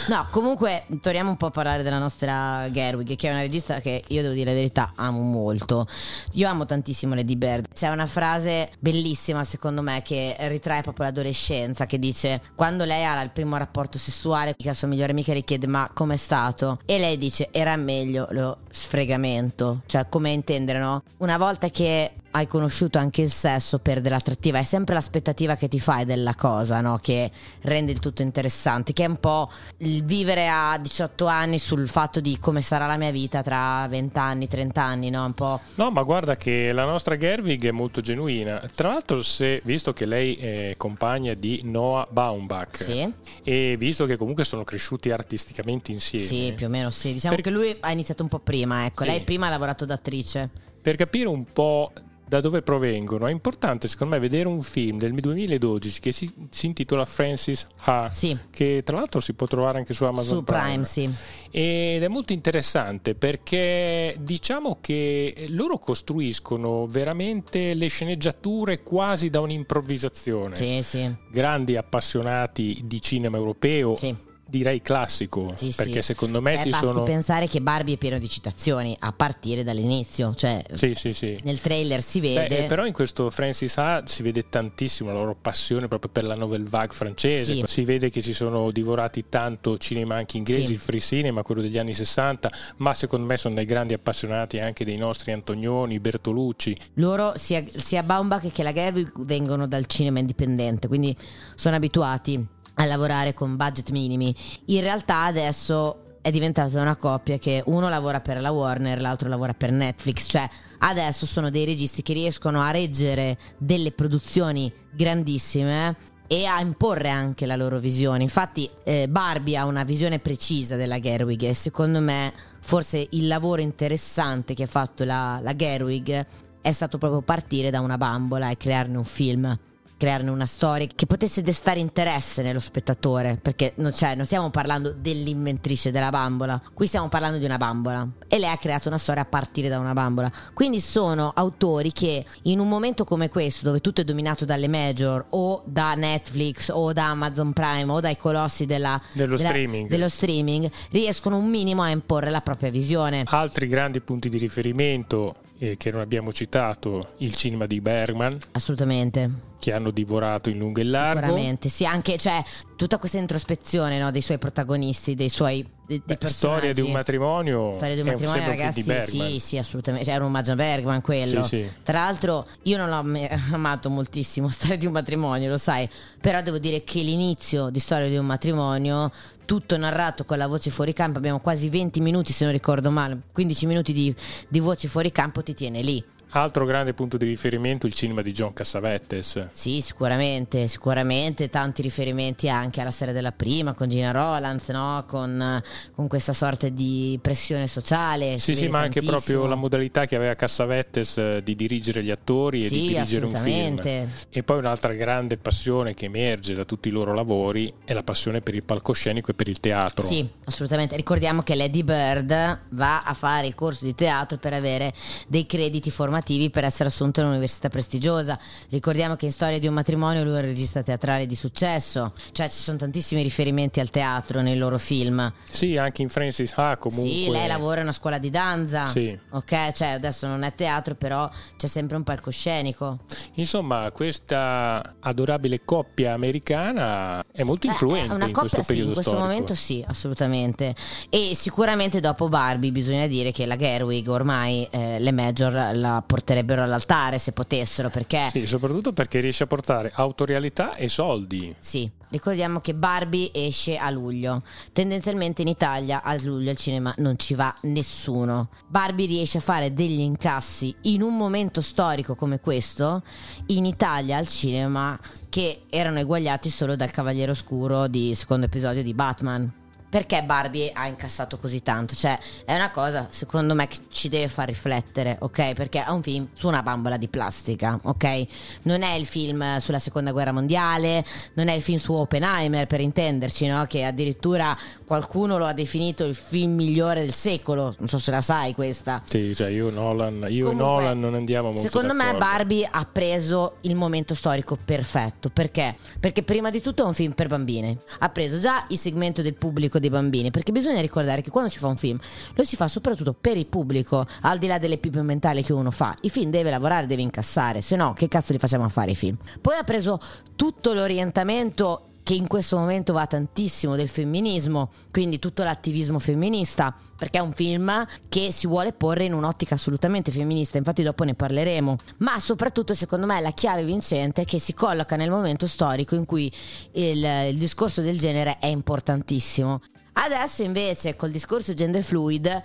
No, 0.09 0.29
comunque 0.31 0.85
torniamo 1.01 1.31
un 1.31 1.39
po' 1.39 1.47
a 1.47 1.51
parlare 1.51 1.83
della 1.83 1.99
nostra 1.99 2.69
Gerwig, 2.71 3.17
che 3.17 3.29
è 3.29 3.31
una 3.31 3.41
regista 3.41 3.81
che 3.81 4.05
io 4.07 4.21
devo 4.21 4.35
dire 4.35 4.51
la 4.51 4.57
verità 4.57 4.93
amo 4.97 5.23
molto. 5.23 5.87
Io 6.33 6.47
amo 6.47 6.67
tantissimo 6.67 7.15
Lady 7.15 7.37
Bird. 7.37 7.69
C'è 7.73 7.89
una 7.89 8.07
frase 8.07 8.69
bellissima 8.81 9.45
secondo 9.45 9.81
me 9.81 10.03
che 10.05 10.37
ritrae 10.41 10.83
proprio 10.83 11.07
l'adolescenza 11.07 11.85
che 11.87 11.99
dice 11.99 12.41
quando 12.55 12.85
lei 12.85 13.05
ha 13.05 13.21
il 13.23 13.31
primo 13.31 13.57
rapporto 13.57 13.99
sessuale 13.99 14.55
che 14.57 14.67
la 14.67 14.75
sua 14.75 14.89
migliore 14.89 15.13
amica 15.13 15.33
le 15.33 15.43
chiede 15.43 15.67
ma 15.67 15.91
com'è 15.93 16.17
stato? 16.17 16.81
E 16.85 16.99
lei 16.99 17.17
dice 17.17 17.49
era 17.51 17.77
meglio 17.77 18.29
lo 18.31 18.59
sfregamento. 18.71 19.83
Cioè 19.87 20.09
come 20.09 20.31
intendere 20.31 20.79
no? 20.79 21.03
Una 21.19 21.39
volta 21.39 21.71
che 21.71 22.13
hai 22.37 22.47
conosciuto 22.47 22.99
anche 22.99 23.23
il 23.23 23.31
sesso 23.31 23.79
perde 23.79 24.11
l'attrattiva, 24.11 24.59
è 24.59 24.63
sempre 24.63 24.95
l'aspettativa 24.95 25.57
che 25.57 25.69
ti 25.69 25.81
fai 25.81 26.05
della 26.05 26.35
cosa, 26.35 26.83
no? 26.83 26.99
Che 27.01 27.31
rende 27.63 27.93
il 27.93 27.99
tutto 27.99 28.21
interessante, 28.21 28.93
che 28.93 29.05
è 29.05 29.07
un 29.07 29.19
po' 29.19 29.51
il 29.79 30.05
vivere 30.05 30.47
a 30.49 30.77
18 30.79 31.25
anni 31.27 31.59
sul 31.59 31.89
fatto 31.89 32.21
di 32.21 32.39
come 32.39 32.61
sarà 32.61 32.87
la 32.87 32.99
mia 32.99 33.11
vita 33.11 33.43
tra 33.43 33.87
20 33.89 34.19
anni, 34.19 34.49
30 34.49 34.83
anni, 34.83 35.09
no? 35.09 35.25
Un 35.25 35.33
po'. 35.33 35.61
No, 35.77 35.91
ma 35.91 36.03
guarda 36.03 36.37
che 36.37 36.73
la 36.73 36.85
nostra 36.85 37.17
Gerwig 37.17 37.65
è 37.65 37.71
molto 37.71 38.03
genuina. 38.03 38.63
Tra 38.75 38.89
l'altro, 38.89 39.23
se, 39.23 39.63
visto 39.65 39.95
che 39.95 40.05
lei 40.05 40.35
è 40.35 40.75
compagna 40.77 41.33
di 41.33 41.63
Noah 41.65 42.07
Baumbach 42.11 42.83
sì. 42.83 43.11
e 43.43 43.77
visto 43.79 44.05
che 44.05 44.17
comunque 44.19 44.45
sono 44.45 44.63
cresciuti 44.63 45.11
artisticamente 45.11 45.91
insieme. 45.91 46.27
Sì, 46.27 46.53
più 46.55 46.67
o 46.67 46.69
meno 46.69 46.91
sì. 46.91 47.15
Diciamo 47.15 47.35
per... 47.35 47.45
che 47.45 47.51
lui 47.51 47.75
ha 47.81 47.91
iniziato 47.91 48.23
un 48.23 48.29
po' 48.29 48.41
prima, 48.41 48.85
ecco. 48.85 49.05
Sì. 49.05 49.11
Lei 49.11 49.21
prima 49.21 49.47
ha 49.47 49.51
lavorato 49.51 49.87
da 49.87 49.95
attrice. 49.95 50.67
Per 50.87 50.95
capire 50.95 51.27
un 51.27 51.45
po' 51.53 51.91
da 52.29 52.41
dove 52.41 52.63
provengono. 52.63 53.27
È 53.27 53.33
importante, 53.33 53.89
secondo 53.89 54.15
me, 54.15 54.21
vedere 54.21 54.47
un 54.47 54.63
film 54.63 54.99
del 54.99 55.13
2012 55.13 55.99
che 55.99 56.13
si, 56.13 56.33
si 56.49 56.67
intitola 56.67 57.05
Francis 57.05 57.67
Ha, 57.87 58.09
sì. 58.13 58.39
che 58.51 58.83
tra 58.85 58.99
l'altro 58.99 59.19
si 59.19 59.33
può 59.35 59.49
trovare 59.49 59.79
anche 59.79 59.93
su 59.93 60.05
Amazon 60.05 60.37
su 60.37 60.45
Prime. 60.45 60.63
Prime 60.63 60.85
sì. 60.85 61.11
Ed 61.51 62.05
è 62.05 62.07
molto 62.07 62.33
interessante 62.33 63.17
perché 63.17 64.15
diciamo 64.21 64.79
che 64.81 65.47
loro 65.49 65.79
costruiscono 65.79 66.87
veramente 66.87 67.75
le 67.75 67.89
sceneggiature 67.89 68.85
quasi 68.85 69.29
da 69.29 69.41
un'improvvisazione. 69.41 70.55
Sì, 70.55 70.83
sì. 70.83 71.13
Grandi 71.33 71.75
appassionati 71.75 72.83
di 72.85 73.03
cinema 73.03 73.37
europeo. 73.37 73.97
Sì 73.97 74.26
direi 74.49 74.81
classico 74.81 75.55
sì, 75.57 75.73
perché 75.75 76.03
sì. 76.03 76.13
secondo 76.13 76.41
me 76.41 76.55
eh, 76.55 76.59
si 76.59 76.71
basti 76.71 76.87
sono 76.87 77.03
pensare 77.03 77.49
che 77.49 77.61
Barbie 77.61 77.95
è 77.95 77.99
pieno 77.99 78.19
di 78.19 78.29
citazioni 78.29 78.97
a 79.01 79.13
partire 79.13 79.65
dall'inizio 79.65 80.35
cioè 80.35 80.63
sì, 80.73 81.41
nel 81.43 81.61
trailer 81.61 82.01
si 82.01 82.21
vede. 82.21 82.47
Beh, 82.47 82.65
però 82.67 82.87
in 82.87 82.93
questo 82.93 83.29
Francis 83.31 83.77
Ha 83.79 84.05
si 84.07 84.23
vede 84.23 84.49
tantissimo 84.49 85.13
la 85.13 85.19
loro 85.19 85.37
passione 85.41 85.89
proprio 85.89 86.11
per 86.13 86.25
la 86.25 86.37
nouvelle 86.37 86.67
vague 86.69 86.95
francese 86.95 87.67
si 87.67 87.85
vede 87.85 88.09
che 88.09 88.21
si 88.21 88.33
sono 88.33 88.71
divorati 88.71 89.25
tanto 89.29 89.79
cinema 89.79 90.15
anche 90.15 90.37
inglesi 90.37 90.73
il 90.73 90.79
free 90.79 91.01
cinema 91.01 91.43
quello 91.43 91.61
degli 91.61 91.79
anni 91.79 91.93
60 91.93 92.51
ma 92.77 92.95
secondo 92.95 93.27
me 93.27 93.37
sono 93.37 93.57
dei 93.57 93.65
grandi 93.65 93.95
appassionati 93.95 94.61
anche 94.61 94.85
dei 94.85 94.97
nostri 94.97 95.33
Antonioni 95.33 95.99
Bertolucci. 95.99 96.77
Loro 96.95 97.33
sia, 97.37 97.65
sia 97.75 98.03
Baumbach 98.03 98.53
che 98.53 98.63
la 98.63 98.73
Gerwig 98.73 99.13
vengono 99.25 99.67
dal 99.67 99.87
cinema 99.87 100.21
indipendente 100.21 100.87
quindi 100.87 101.17
sono 101.57 101.75
abituati 101.75 102.55
a 102.77 102.85
lavorare 102.85 103.35
con 103.35 103.57
budget 103.57 103.91
minimi. 103.91 104.35
In 104.67 104.81
realtà 104.81 105.25
adesso 105.25 106.19
è 106.21 106.31
diventata 106.31 106.81
una 106.81 106.97
coppia 106.97 107.39
che 107.39 107.63
uno 107.67 107.89
lavora 107.89 108.21
per 108.21 108.41
la 108.41 108.51
Warner, 108.51 109.01
l'altro 109.01 109.29
lavora 109.29 109.55
per 109.55 109.71
Netflix, 109.71 110.29
cioè 110.29 110.49
adesso 110.79 111.25
sono 111.25 111.51
dei 111.51 111.65
registi 111.65 112.03
che 112.03 112.13
riescono 112.13 112.61
a 112.61 112.73
reggere 112.73 113.39
delle 113.59 113.93
produzioni 113.93 114.73
grandissime 114.93 116.15
e 116.27 116.45
a 116.45 116.61
imporre 116.61 117.11
anche 117.11 117.47
la 117.47 117.55
loro 117.55 117.79
visione. 117.79 118.25
Infatti 118.25 118.69
eh, 118.83 119.09
Barbie 119.09 119.57
ha 119.57 119.67
una 119.67 119.85
visione 119.85 120.19
precisa 120.19 120.75
della 120.75 120.99
Gerwig 120.99 121.43
e 121.43 121.55
secondo 121.55 122.01
me 122.01 122.33
forse 122.61 123.07
il 123.11 123.29
lavoro 123.29 123.61
interessante 123.61 124.55
che 124.55 124.65
ha 124.65 124.67
fatto 124.67 125.05
la, 125.05 125.39
la 125.41 125.55
Gerwig 125.55 126.27
è 126.61 126.73
stato 126.73 126.99
proprio 126.99 127.23
partire 127.23 127.71
da 127.71 127.79
una 127.79 127.97
bambola 127.97 128.51
e 128.51 128.57
crearne 128.57 128.97
un 128.97 129.05
film 129.05 129.57
crearne 129.97 130.31
una 130.31 130.47
storia 130.47 130.87
che 130.95 131.07
potesse 131.07 131.43
destare 131.43 131.81
interesse 131.81 132.43
nello 132.43 132.61
spettatore, 132.61 133.39
perché 133.41 133.73
non, 133.77 133.95
cioè, 133.95 134.15
non 134.15 134.25
stiamo 134.25 134.51
parlando 134.51 134.93
dell'inventrice 134.93 135.91
della 135.91 136.11
bambola, 136.11 136.61
qui 136.75 136.87
stiamo 136.87 137.09
parlando 137.09 137.39
di 137.39 137.45
una 137.45 137.57
bambola 137.59 138.07
e 138.29 138.39
lei 138.39 138.51
ha 138.51 138.57
creato 138.57 138.89
una 138.89 138.99
storia 138.99 139.23
a 139.23 139.25
partire 139.25 139.69
da 139.69 139.79
una 139.79 139.93
bambola. 139.93 140.31
Quindi 140.53 140.81
sono 140.81 141.33
autori 141.35 141.93
che 141.93 142.25
in 142.43 142.59
un 142.59 142.69
momento 142.69 143.05
come 143.05 143.29
questo, 143.29 143.65
dove 143.65 143.81
tutto 143.81 144.01
è 144.01 144.05
dominato 144.05 144.45
dalle 144.45 144.69
major 144.69 145.25
o 145.31 145.63
da 145.65 145.95
Netflix 145.95 146.71
o 146.73 146.93
da 146.93 147.07
Amazon 147.07 147.53
Prime 147.53 147.91
o 147.91 148.01
dai 148.01 148.17
colossi 148.17 148.67
della, 148.67 149.01
dello, 149.15 149.37
della, 149.37 149.49
streaming. 149.49 149.89
dello 149.89 150.09
streaming, 150.09 150.71
riescono 150.91 151.37
un 151.37 151.49
minimo 151.49 151.83
a 151.83 151.91
imporre 151.91 152.31
la 152.31 152.41
propria 152.41 152.71
visione. 152.71 153.25
Altri 153.27 153.67
grandi 153.67 154.01
punti 154.01 154.29
di 154.29 154.39
riferimento 154.39 155.37
eh, 155.59 155.77
che 155.77 155.91
non 155.91 156.01
abbiamo 156.01 156.33
citato, 156.33 157.15
il 157.19 157.35
cinema 157.35 157.67
di 157.67 157.81
Bergman. 157.81 158.39
Assolutamente. 158.53 159.31
Che 159.59 159.73
hanno 159.73 159.91
divorato 159.91 160.49
in 160.49 160.59
lungo 160.59 160.81
e 160.81 160.85
largo. 160.85 161.27
Sicuramente, 161.27 161.69
sì, 161.69 161.85
anche 161.85 162.19
cioè, 162.19 162.43
tutta 162.77 162.99
questa 162.99 163.19
introspezione 163.19 163.99
no, 163.99 164.11
dei 164.11 164.21
suoi 164.21 164.39
protagonisti, 164.39 165.15
dei 165.15 165.29
suoi 165.29 165.67
dei, 165.87 166.03
dei 166.05 166.17
Beh, 166.19 166.29
storia 166.29 166.73
di 166.73 166.81
un 166.81 166.91
matrimonio 166.91 167.73
storia 167.73 167.95
di 167.95 168.01
un 168.01 168.09
matrimonio 168.09 168.47
ragazzi 168.47 168.83
sì 169.07 169.39
sì 169.39 169.57
assolutamente. 169.57 170.05
Cioè, 170.05 170.17
era 170.17 170.25
un 170.25 170.31
omaggio 170.31 170.53
a 170.53 170.57
Bergman 170.57 171.01
quello. 171.01 171.43
Sì, 171.45 171.63
sì. 171.63 171.71
tra 171.83 172.01
l'altro 172.01 172.47
io 172.63 172.77
non 172.77 172.89
l'ho 172.89 173.29
amato 173.55 173.89
moltissimo 173.89 174.49
storia 174.51 174.77
di 174.77 174.87
un 174.87 174.93
matrimonio 174.93 175.49
lo 175.49 175.59
sai. 175.59 175.89
Però 176.21 176.43
devo 176.43 176.59
dire 176.59 176.83
che 176.83 177.01
l'inizio 177.01 177.71
di 177.71 177.79
storia 177.79 178.09
di 178.09 178.17
un 178.17 178.27
matrimonio 178.27 179.11
tutto 179.45 179.77
narrato 179.77 180.25
con 180.25 180.39
la 180.39 180.49
voce 180.49 180.71
fuori 180.71 180.93
campo, 180.93 181.19
abbiamo 181.19 181.39
quasi 181.39 181.69
20 181.69 182.01
minuti 182.01 182.33
se 182.33 182.43
non 182.45 182.53
ricordo 182.53 182.91
male, 182.91 183.21
15 183.33 183.67
minuti 183.67 183.93
di, 183.93 184.13
di 184.49 184.59
voce 184.59 184.89
fuori 184.89 185.13
campo 185.13 185.43
ti 185.43 185.55
tiene 185.55 185.83
lì. 185.83 186.05
Altro 186.31 186.67
grande 186.67 186.93
punto 186.93 187.17
di 187.17 187.25
riferimento 187.25 187.87
il 187.87 187.95
cinema 187.95 188.21
di 188.21 188.33
John 188.33 188.53
Cassavetes. 188.53 189.49
Sì, 189.53 189.81
sicuramente, 189.81 190.67
sicuramente 190.67 191.49
tanti 191.49 191.83
riferimenti 191.83 192.49
anche 192.49 192.81
alla 192.81 192.91
serie 192.91 193.15
della 193.15 193.31
prima 193.31 193.75
con 193.75 193.89
Gina 193.89 194.11
Rolands, 194.11 194.69
no? 194.71 195.05
con, 195.07 195.63
con, 195.95 196.09
questa 196.09 196.33
sorta 196.33 196.69
di 196.69 197.17
pressione 197.23 197.69
sociale. 197.69 198.39
Sì, 198.39 198.57
sì, 198.57 198.67
ma 198.67 198.81
anche 198.81 199.03
proprio 199.03 199.47
la 199.47 199.55
modalità 199.55 200.07
che 200.07 200.17
aveva 200.17 200.35
Cassavetes 200.35 201.17
eh, 201.17 201.41
di 201.45 201.55
dirigere 201.55 202.03
gli 202.03 202.11
attori 202.11 202.65
e 202.65 202.69
sì, 202.69 202.75
di 202.75 202.87
dirigere 202.89 203.27
un 203.27 203.35
film. 203.35 204.09
E 204.29 204.43
poi 204.43 204.59
un'altra 204.59 204.93
grande 204.95 205.39
passione 205.39 205.95
che 205.95 206.07
emerge 206.07 206.55
da 206.55 206.65
tutti 206.65 206.89
i 206.89 206.91
loro 206.91 207.15
lavori 207.15 207.73
è 207.85 207.93
la 207.93 208.03
passione 208.03 208.41
per 208.41 208.55
il 208.55 208.65
palcoscenico 208.65 209.31
e 209.31 209.35
per 209.35 209.47
il 209.47 209.61
teatro. 209.61 210.05
Sì, 210.05 210.29
assolutamente. 210.45 210.97
Ricordiamo 210.97 211.43
che 211.43 211.55
Lady 211.55 211.85
Bird 211.85 212.59
va 212.71 213.05
a 213.05 213.15
fare 213.15 213.47
il 213.47 213.55
corso 213.55 213.85
di 213.85 213.95
teatro 213.95 214.39
per 214.39 214.53
avere 214.53 214.93
dei 215.29 215.47
crediti 215.47 215.91
formativi 215.91 216.15
formativi 216.17 216.51
per 216.51 216.65
essere 216.65 216.89
assunto 216.89 217.21
in 217.21 217.27
un'università 217.27 217.69
prestigiosa. 217.69 218.39
Ricordiamo 218.71 219.17
che 219.17 219.27
in 219.27 219.33
Storia 219.33 219.59
di 219.59 219.67
un 219.67 219.75
matrimonio 219.75 220.23
lui 220.23 220.33
è 220.33 220.37
un 220.37 220.43
regista 220.43 220.83
teatrale 220.83 221.27
di 221.27 221.35
successo, 221.35 222.13
cioè 222.33 222.49
ci 222.49 222.59
sono 222.59 222.79
tantissimi 222.79 223.23
riferimenti 223.23 223.81
al 223.81 223.91
teatro 223.91 224.41
nei 224.41 224.57
loro 224.57 224.79
film. 224.79 225.33
Sì, 225.49 225.77
anche 225.77 226.03
in 226.03 226.09
Francis 226.09 226.53
Ha 226.57 226.77
comunque. 226.79 227.11
Sì, 227.11 227.31
lei 227.31 227.47
lavora 227.47 227.77
in 227.77 227.83
una 227.83 227.93
scuola 227.93 228.19
di 228.19 228.31
danza. 228.31 228.89
Sì. 228.89 229.17
Ok, 229.31 229.73
cioè 229.73 229.89
adesso 229.89 230.27
non 230.27 230.43
è 230.43 230.55
teatro, 230.55 230.95
però 230.95 231.29
c'è 231.57 231.67
sempre 231.67 231.97
un 231.97 232.03
palcoscenico. 232.03 233.01
Insomma, 233.35 233.91
questa 233.93 234.97
adorabile 235.01 235.65
coppia 235.65 236.15
americana 236.15 237.25
è 237.33 237.43
molto 237.43 237.67
influente 237.67 238.15
Beh, 238.15 238.25
è 238.25 238.27
in 238.29 238.33
questo 238.33 238.61
sì, 238.63 238.67
periodo 238.67 238.89
in 238.89 238.95
questo 238.95 239.11
storico. 239.13 239.29
momento 239.31 239.55
sì, 239.55 239.85
assolutamente. 239.87 240.75
E 241.11 241.33
sicuramente 241.35 242.01
dopo 242.01 242.29
Barbie 242.29 242.71
bisogna 242.73 243.07
dire 243.07 243.33
che 243.33 243.45
la 243.47 243.57
Gerwig 243.57 244.09
ormai 244.09 244.67
eh, 244.71 244.99
le 244.99 245.13
major 245.13 245.53
la 245.75 246.03
porterebbero 246.07 246.63
all'altare 246.63 247.19
se 247.19 247.33
potessero 247.33 247.91
perché... 247.91 248.31
Sì, 248.33 248.47
soprattutto 248.47 248.93
perché 248.93 249.21
riesce 249.21 249.43
a 249.43 249.47
portare 249.47 249.91
autorialità 249.95 250.75
e 250.75 250.89
soldi. 250.89 251.55
Sì, 251.59 251.91
ricordiamo 252.11 252.61
che 252.61 252.75
Barbie 252.75 253.31
esce 253.33 253.77
a 253.77 253.91
luglio. 253.91 254.43
Tendenzialmente 254.73 255.43
in 255.43 255.49
Italia 255.49 256.03
a 256.03 256.17
luglio 256.23 256.51
al 256.51 256.57
cinema 256.57 256.95
non 256.99 257.19
ci 257.19 257.35
va 257.35 257.55
nessuno. 257.63 258.49
Barbie 258.69 259.07
riesce 259.07 259.39
a 259.39 259.43
fare 259.43 259.73
degli 259.73 260.01
incassi 260.01 260.75
in 260.83 261.03
un 261.03 261.17
momento 261.17 261.61
storico 261.61 262.15
come 262.15 262.41
questo 262.41 263.03
in 263.47 263.65
Italia 263.65 264.17
al 264.17 264.29
cinema 264.29 264.99
che 265.29 265.63
erano 265.69 265.99
eguagliati 265.99 266.49
solo 266.49 266.77
dal 266.77 266.91
Cavaliere 266.91 267.33
Oscuro 267.33 267.89
di 267.89 268.15
secondo 268.15 268.47
episodio 268.47 268.83
di 268.83 268.95
Batman 268.95 269.65
perché 269.97 270.23
Barbie 270.23 270.73
ha 270.75 270.87
incassato 270.89 271.39
così 271.39 271.63
tanto? 271.63 271.95
Cioè, 271.95 272.19
è 272.45 272.55
una 272.55 272.71
cosa, 272.71 273.07
secondo 273.09 273.55
me, 273.55 273.67
che 273.67 273.79
ci 273.89 274.11
deve 274.11 274.29
far 274.29 274.47
riflettere, 274.47 275.17
ok? 275.21 275.55
Perché 275.55 275.87
è 275.87 275.89
un 275.89 276.03
film 276.03 276.29
su 276.35 276.49
una 276.49 276.63
bambola 276.63 276.99
di 276.99 277.09
plastica, 277.09 277.81
ok? 277.83 278.27
Non 278.65 278.83
è 278.83 278.93
il 278.93 279.07
film 279.07 279.57
sulla 279.57 279.79
seconda 279.79 280.13
guerra 280.13 280.33
mondiale, 280.33 281.03
non 281.33 281.49
è 281.49 281.55
il 281.55 281.63
film 281.63 281.79
su 281.79 281.95
Oppenheimer, 281.95 282.67
per 282.67 282.83
intenderci, 282.83 283.47
no? 283.47 283.65
Che 283.67 283.85
addirittura 283.85 284.55
qualcuno 284.85 285.39
lo 285.39 285.47
ha 285.47 285.55
definito 285.55 286.05
il 286.05 286.15
film 286.15 286.57
migliore 286.57 287.01
del 287.01 287.15
secolo. 287.15 287.75
Non 287.79 287.89
so 287.89 287.97
se 287.99 288.11
la 288.11 288.21
sai 288.21 288.53
questa. 288.53 289.03
Sì, 289.09 289.35
cioè 289.35 289.49
io, 289.49 289.71
Nolan, 289.71 290.27
io 290.29 290.51
Comunque, 290.51 290.51
e 290.51 290.55
Nolan 290.55 291.01
non 291.01 291.15
andiamo 291.15 291.47
molto 291.47 291.63
Secondo 291.63 291.95
d'accordo. 291.95 292.13
me 292.13 292.19
Barbie 292.19 292.69
ha 292.71 292.85
preso 292.85 293.57
il 293.63 293.75
momento 293.75 294.15
storico 294.15 294.59
perfetto. 294.63 295.31
Perché? 295.31 295.75
Perché 295.99 296.23
prima 296.23 296.51
di 296.51 296.61
tutto 296.61 296.83
è 296.83 296.87
un 296.87 296.93
film 296.93 297.13
per 297.13 297.29
bambini. 297.29 297.75
Ha 298.01 298.11
preso 298.11 298.39
già 298.39 298.63
il 298.69 298.77
segmento 298.77 299.23
del 299.23 299.33
pubblico 299.33 299.79
dei 299.89 299.91
bambini. 299.91 300.31
Perché 300.31 300.53
bisogna 300.53 300.81
ricordare 300.81 301.23
che 301.23 301.31
quando 301.31 301.51
si 301.51 301.59
fa 301.59 301.69
un 301.69 301.77
film 301.77 301.99
lo 302.35 302.45
si 302.45 302.57
fa 302.57 302.69
soprattutto 302.69 303.15
per 303.15 303.37
il 303.37 303.47
pubblico, 303.47 304.07
al 304.23 304.39
di 304.39 304.47
là 304.47 304.59
delle 304.59 304.79
pippe 304.79 305.03
mentali 305.03 305.43
che 305.43 305.53
uno 305.53 305.71
fa. 305.71 305.95
Il 306.03 306.11
film 306.11 306.31
deve 306.31 306.51
lavorare, 306.51 306.87
deve 306.87 307.03
incassare, 307.03 307.61
se 307.61 307.77
no 307.77 307.93
che 307.93 308.09
cazzo 308.09 308.33
li 308.33 308.39
facciamo 308.39 308.65
a 308.65 308.69
fare 308.69 308.91
i 308.91 308.97
film? 308.97 309.17
Poi 309.41 309.57
ha 309.57 309.65
preso 309.65 310.01
tutto 310.35 310.73
l'orientamento 310.73 311.87
che 312.07 312.15
in 312.15 312.29
questo 312.29 312.57
momento 312.57 312.93
va 312.93 313.05
tantissimo 313.09 313.75
del 313.75 313.89
femminismo, 313.89 314.71
quindi 314.93 315.19
tutto 315.19 315.43
l'attivismo 315.43 315.99
femminista, 315.99 316.73
perché 316.97 317.19
è 317.19 317.21
un 317.21 317.33
film 317.33 317.85
che 318.09 318.31
si 318.31 318.47
vuole 318.47 318.73
porre 318.73 319.07
in 319.07 319.13
un'ottica 319.13 319.57
assolutamente 319.57 320.13
femminista, 320.13 320.57
infatti 320.57 320.85
dopo 320.85 321.03
ne 321.03 321.15
parleremo, 321.15 321.77
ma 321.97 322.21
soprattutto 322.21 322.75
secondo 322.75 323.07
me 323.07 323.21
la 323.21 323.33
chiave 323.33 323.65
vincente 323.65 324.23
è 324.23 324.25
che 324.25 324.39
si 324.39 324.55
colloca 324.55 324.95
nel 324.95 325.11
momento 325.11 325.49
storico 325.49 325.97
in 325.97 326.05
cui 326.05 326.31
il, 326.75 327.05
il 327.31 327.39
discorso 327.39 327.81
del 327.81 327.99
genere 327.99 328.39
è 328.39 328.47
importantissimo. 328.47 329.61
Adesso 329.99 330.43
invece 330.43 330.95
col 330.95 331.11
discorso 331.11 331.55
gender 331.55 331.83
fluid 331.83 332.43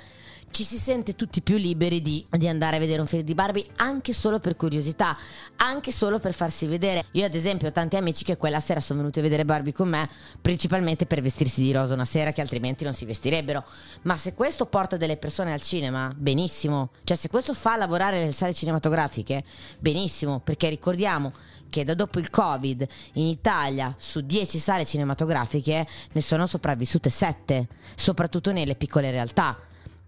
ci 0.51 0.63
si 0.63 0.77
sente 0.77 1.15
tutti 1.15 1.41
più 1.41 1.57
liberi 1.57 2.01
di, 2.01 2.25
di, 2.29 2.47
andare 2.47 2.75
a 2.75 2.79
vedere 2.79 3.01
un 3.01 3.07
film 3.07 3.23
di 3.23 3.33
Barbie 3.33 3.65
anche 3.77 4.13
solo 4.13 4.39
per 4.39 4.55
curiosità, 4.55 5.17
anche 5.57 5.91
solo 5.91 6.19
per 6.19 6.33
farsi 6.33 6.67
vedere. 6.67 7.05
Io 7.11 7.25
ad 7.25 7.33
esempio 7.33 7.69
ho 7.69 7.71
tanti 7.71 7.95
amici 7.95 8.23
che 8.23 8.37
quella 8.37 8.59
sera 8.59 8.79
sono 8.81 8.99
venuti 8.99 9.19
a 9.19 9.21
vedere 9.21 9.45
Barbie 9.45 9.73
con 9.73 9.89
me 9.89 10.09
principalmente 10.39 11.05
per 11.05 11.21
vestirsi 11.21 11.61
di 11.61 11.71
rosa 11.71 11.93
una 11.93 12.05
sera 12.05 12.31
che 12.31 12.41
altrimenti 12.41 12.83
non 12.83 12.93
si 12.93 13.05
vestirebbero. 13.05 13.63
Ma 14.03 14.17
se 14.17 14.33
questo 14.33 14.65
porta 14.65 14.97
delle 14.97 15.17
persone 15.17 15.53
al 15.53 15.61
cinema, 15.61 16.13
benissimo. 16.15 16.91
Cioè 17.03 17.17
se 17.17 17.29
questo 17.29 17.53
fa 17.53 17.77
lavorare 17.77 18.23
le 18.23 18.33
sale 18.33 18.53
cinematografiche, 18.53 19.43
benissimo, 19.79 20.39
perché 20.39 20.69
ricordiamo 20.69 21.31
che 21.69 21.85
da 21.85 21.93
dopo 21.93 22.19
il 22.19 22.29
Covid 22.29 22.85
in 23.13 23.27
Italia 23.27 23.95
su 23.97 24.19
10 24.19 24.59
sale 24.59 24.85
cinematografiche 24.85 25.87
ne 26.11 26.21
sono 26.21 26.45
sopravvissute 26.45 27.09
7, 27.09 27.67
soprattutto 27.95 28.51
nelle 28.51 28.75
piccole 28.75 29.09
realtà 29.09 29.57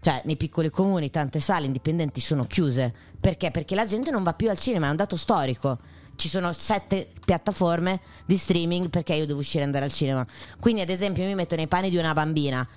cioè 0.03 0.21
nei 0.25 0.35
piccoli 0.35 0.69
comuni 0.69 1.09
tante 1.09 1.39
sale 1.39 1.65
indipendenti 1.65 2.19
sono 2.19 2.43
chiuse. 2.43 2.93
Perché? 3.19 3.51
Perché 3.51 3.73
la 3.73 3.85
gente 3.85 4.11
non 4.11 4.21
va 4.21 4.33
più 4.33 4.49
al 4.49 4.59
cinema, 4.59 4.87
è 4.87 4.89
un 4.89 4.97
dato 4.97 5.15
storico. 5.15 5.79
Ci 6.15 6.27
sono 6.27 6.51
sette 6.51 7.09
piattaforme 7.23 8.01
di 8.25 8.35
streaming 8.35 8.89
perché 8.89 9.13
io 9.13 9.25
devo 9.25 9.39
uscire 9.39 9.61
e 9.61 9.65
andare 9.65 9.85
al 9.85 9.93
cinema. 9.93 10.27
Quindi, 10.59 10.81
ad 10.81 10.89
esempio, 10.89 11.23
mi 11.23 11.35
metto 11.35 11.55
nei 11.55 11.67
panni 11.67 11.89
di 11.89 11.95
una 11.95 12.13
bambina 12.13 12.67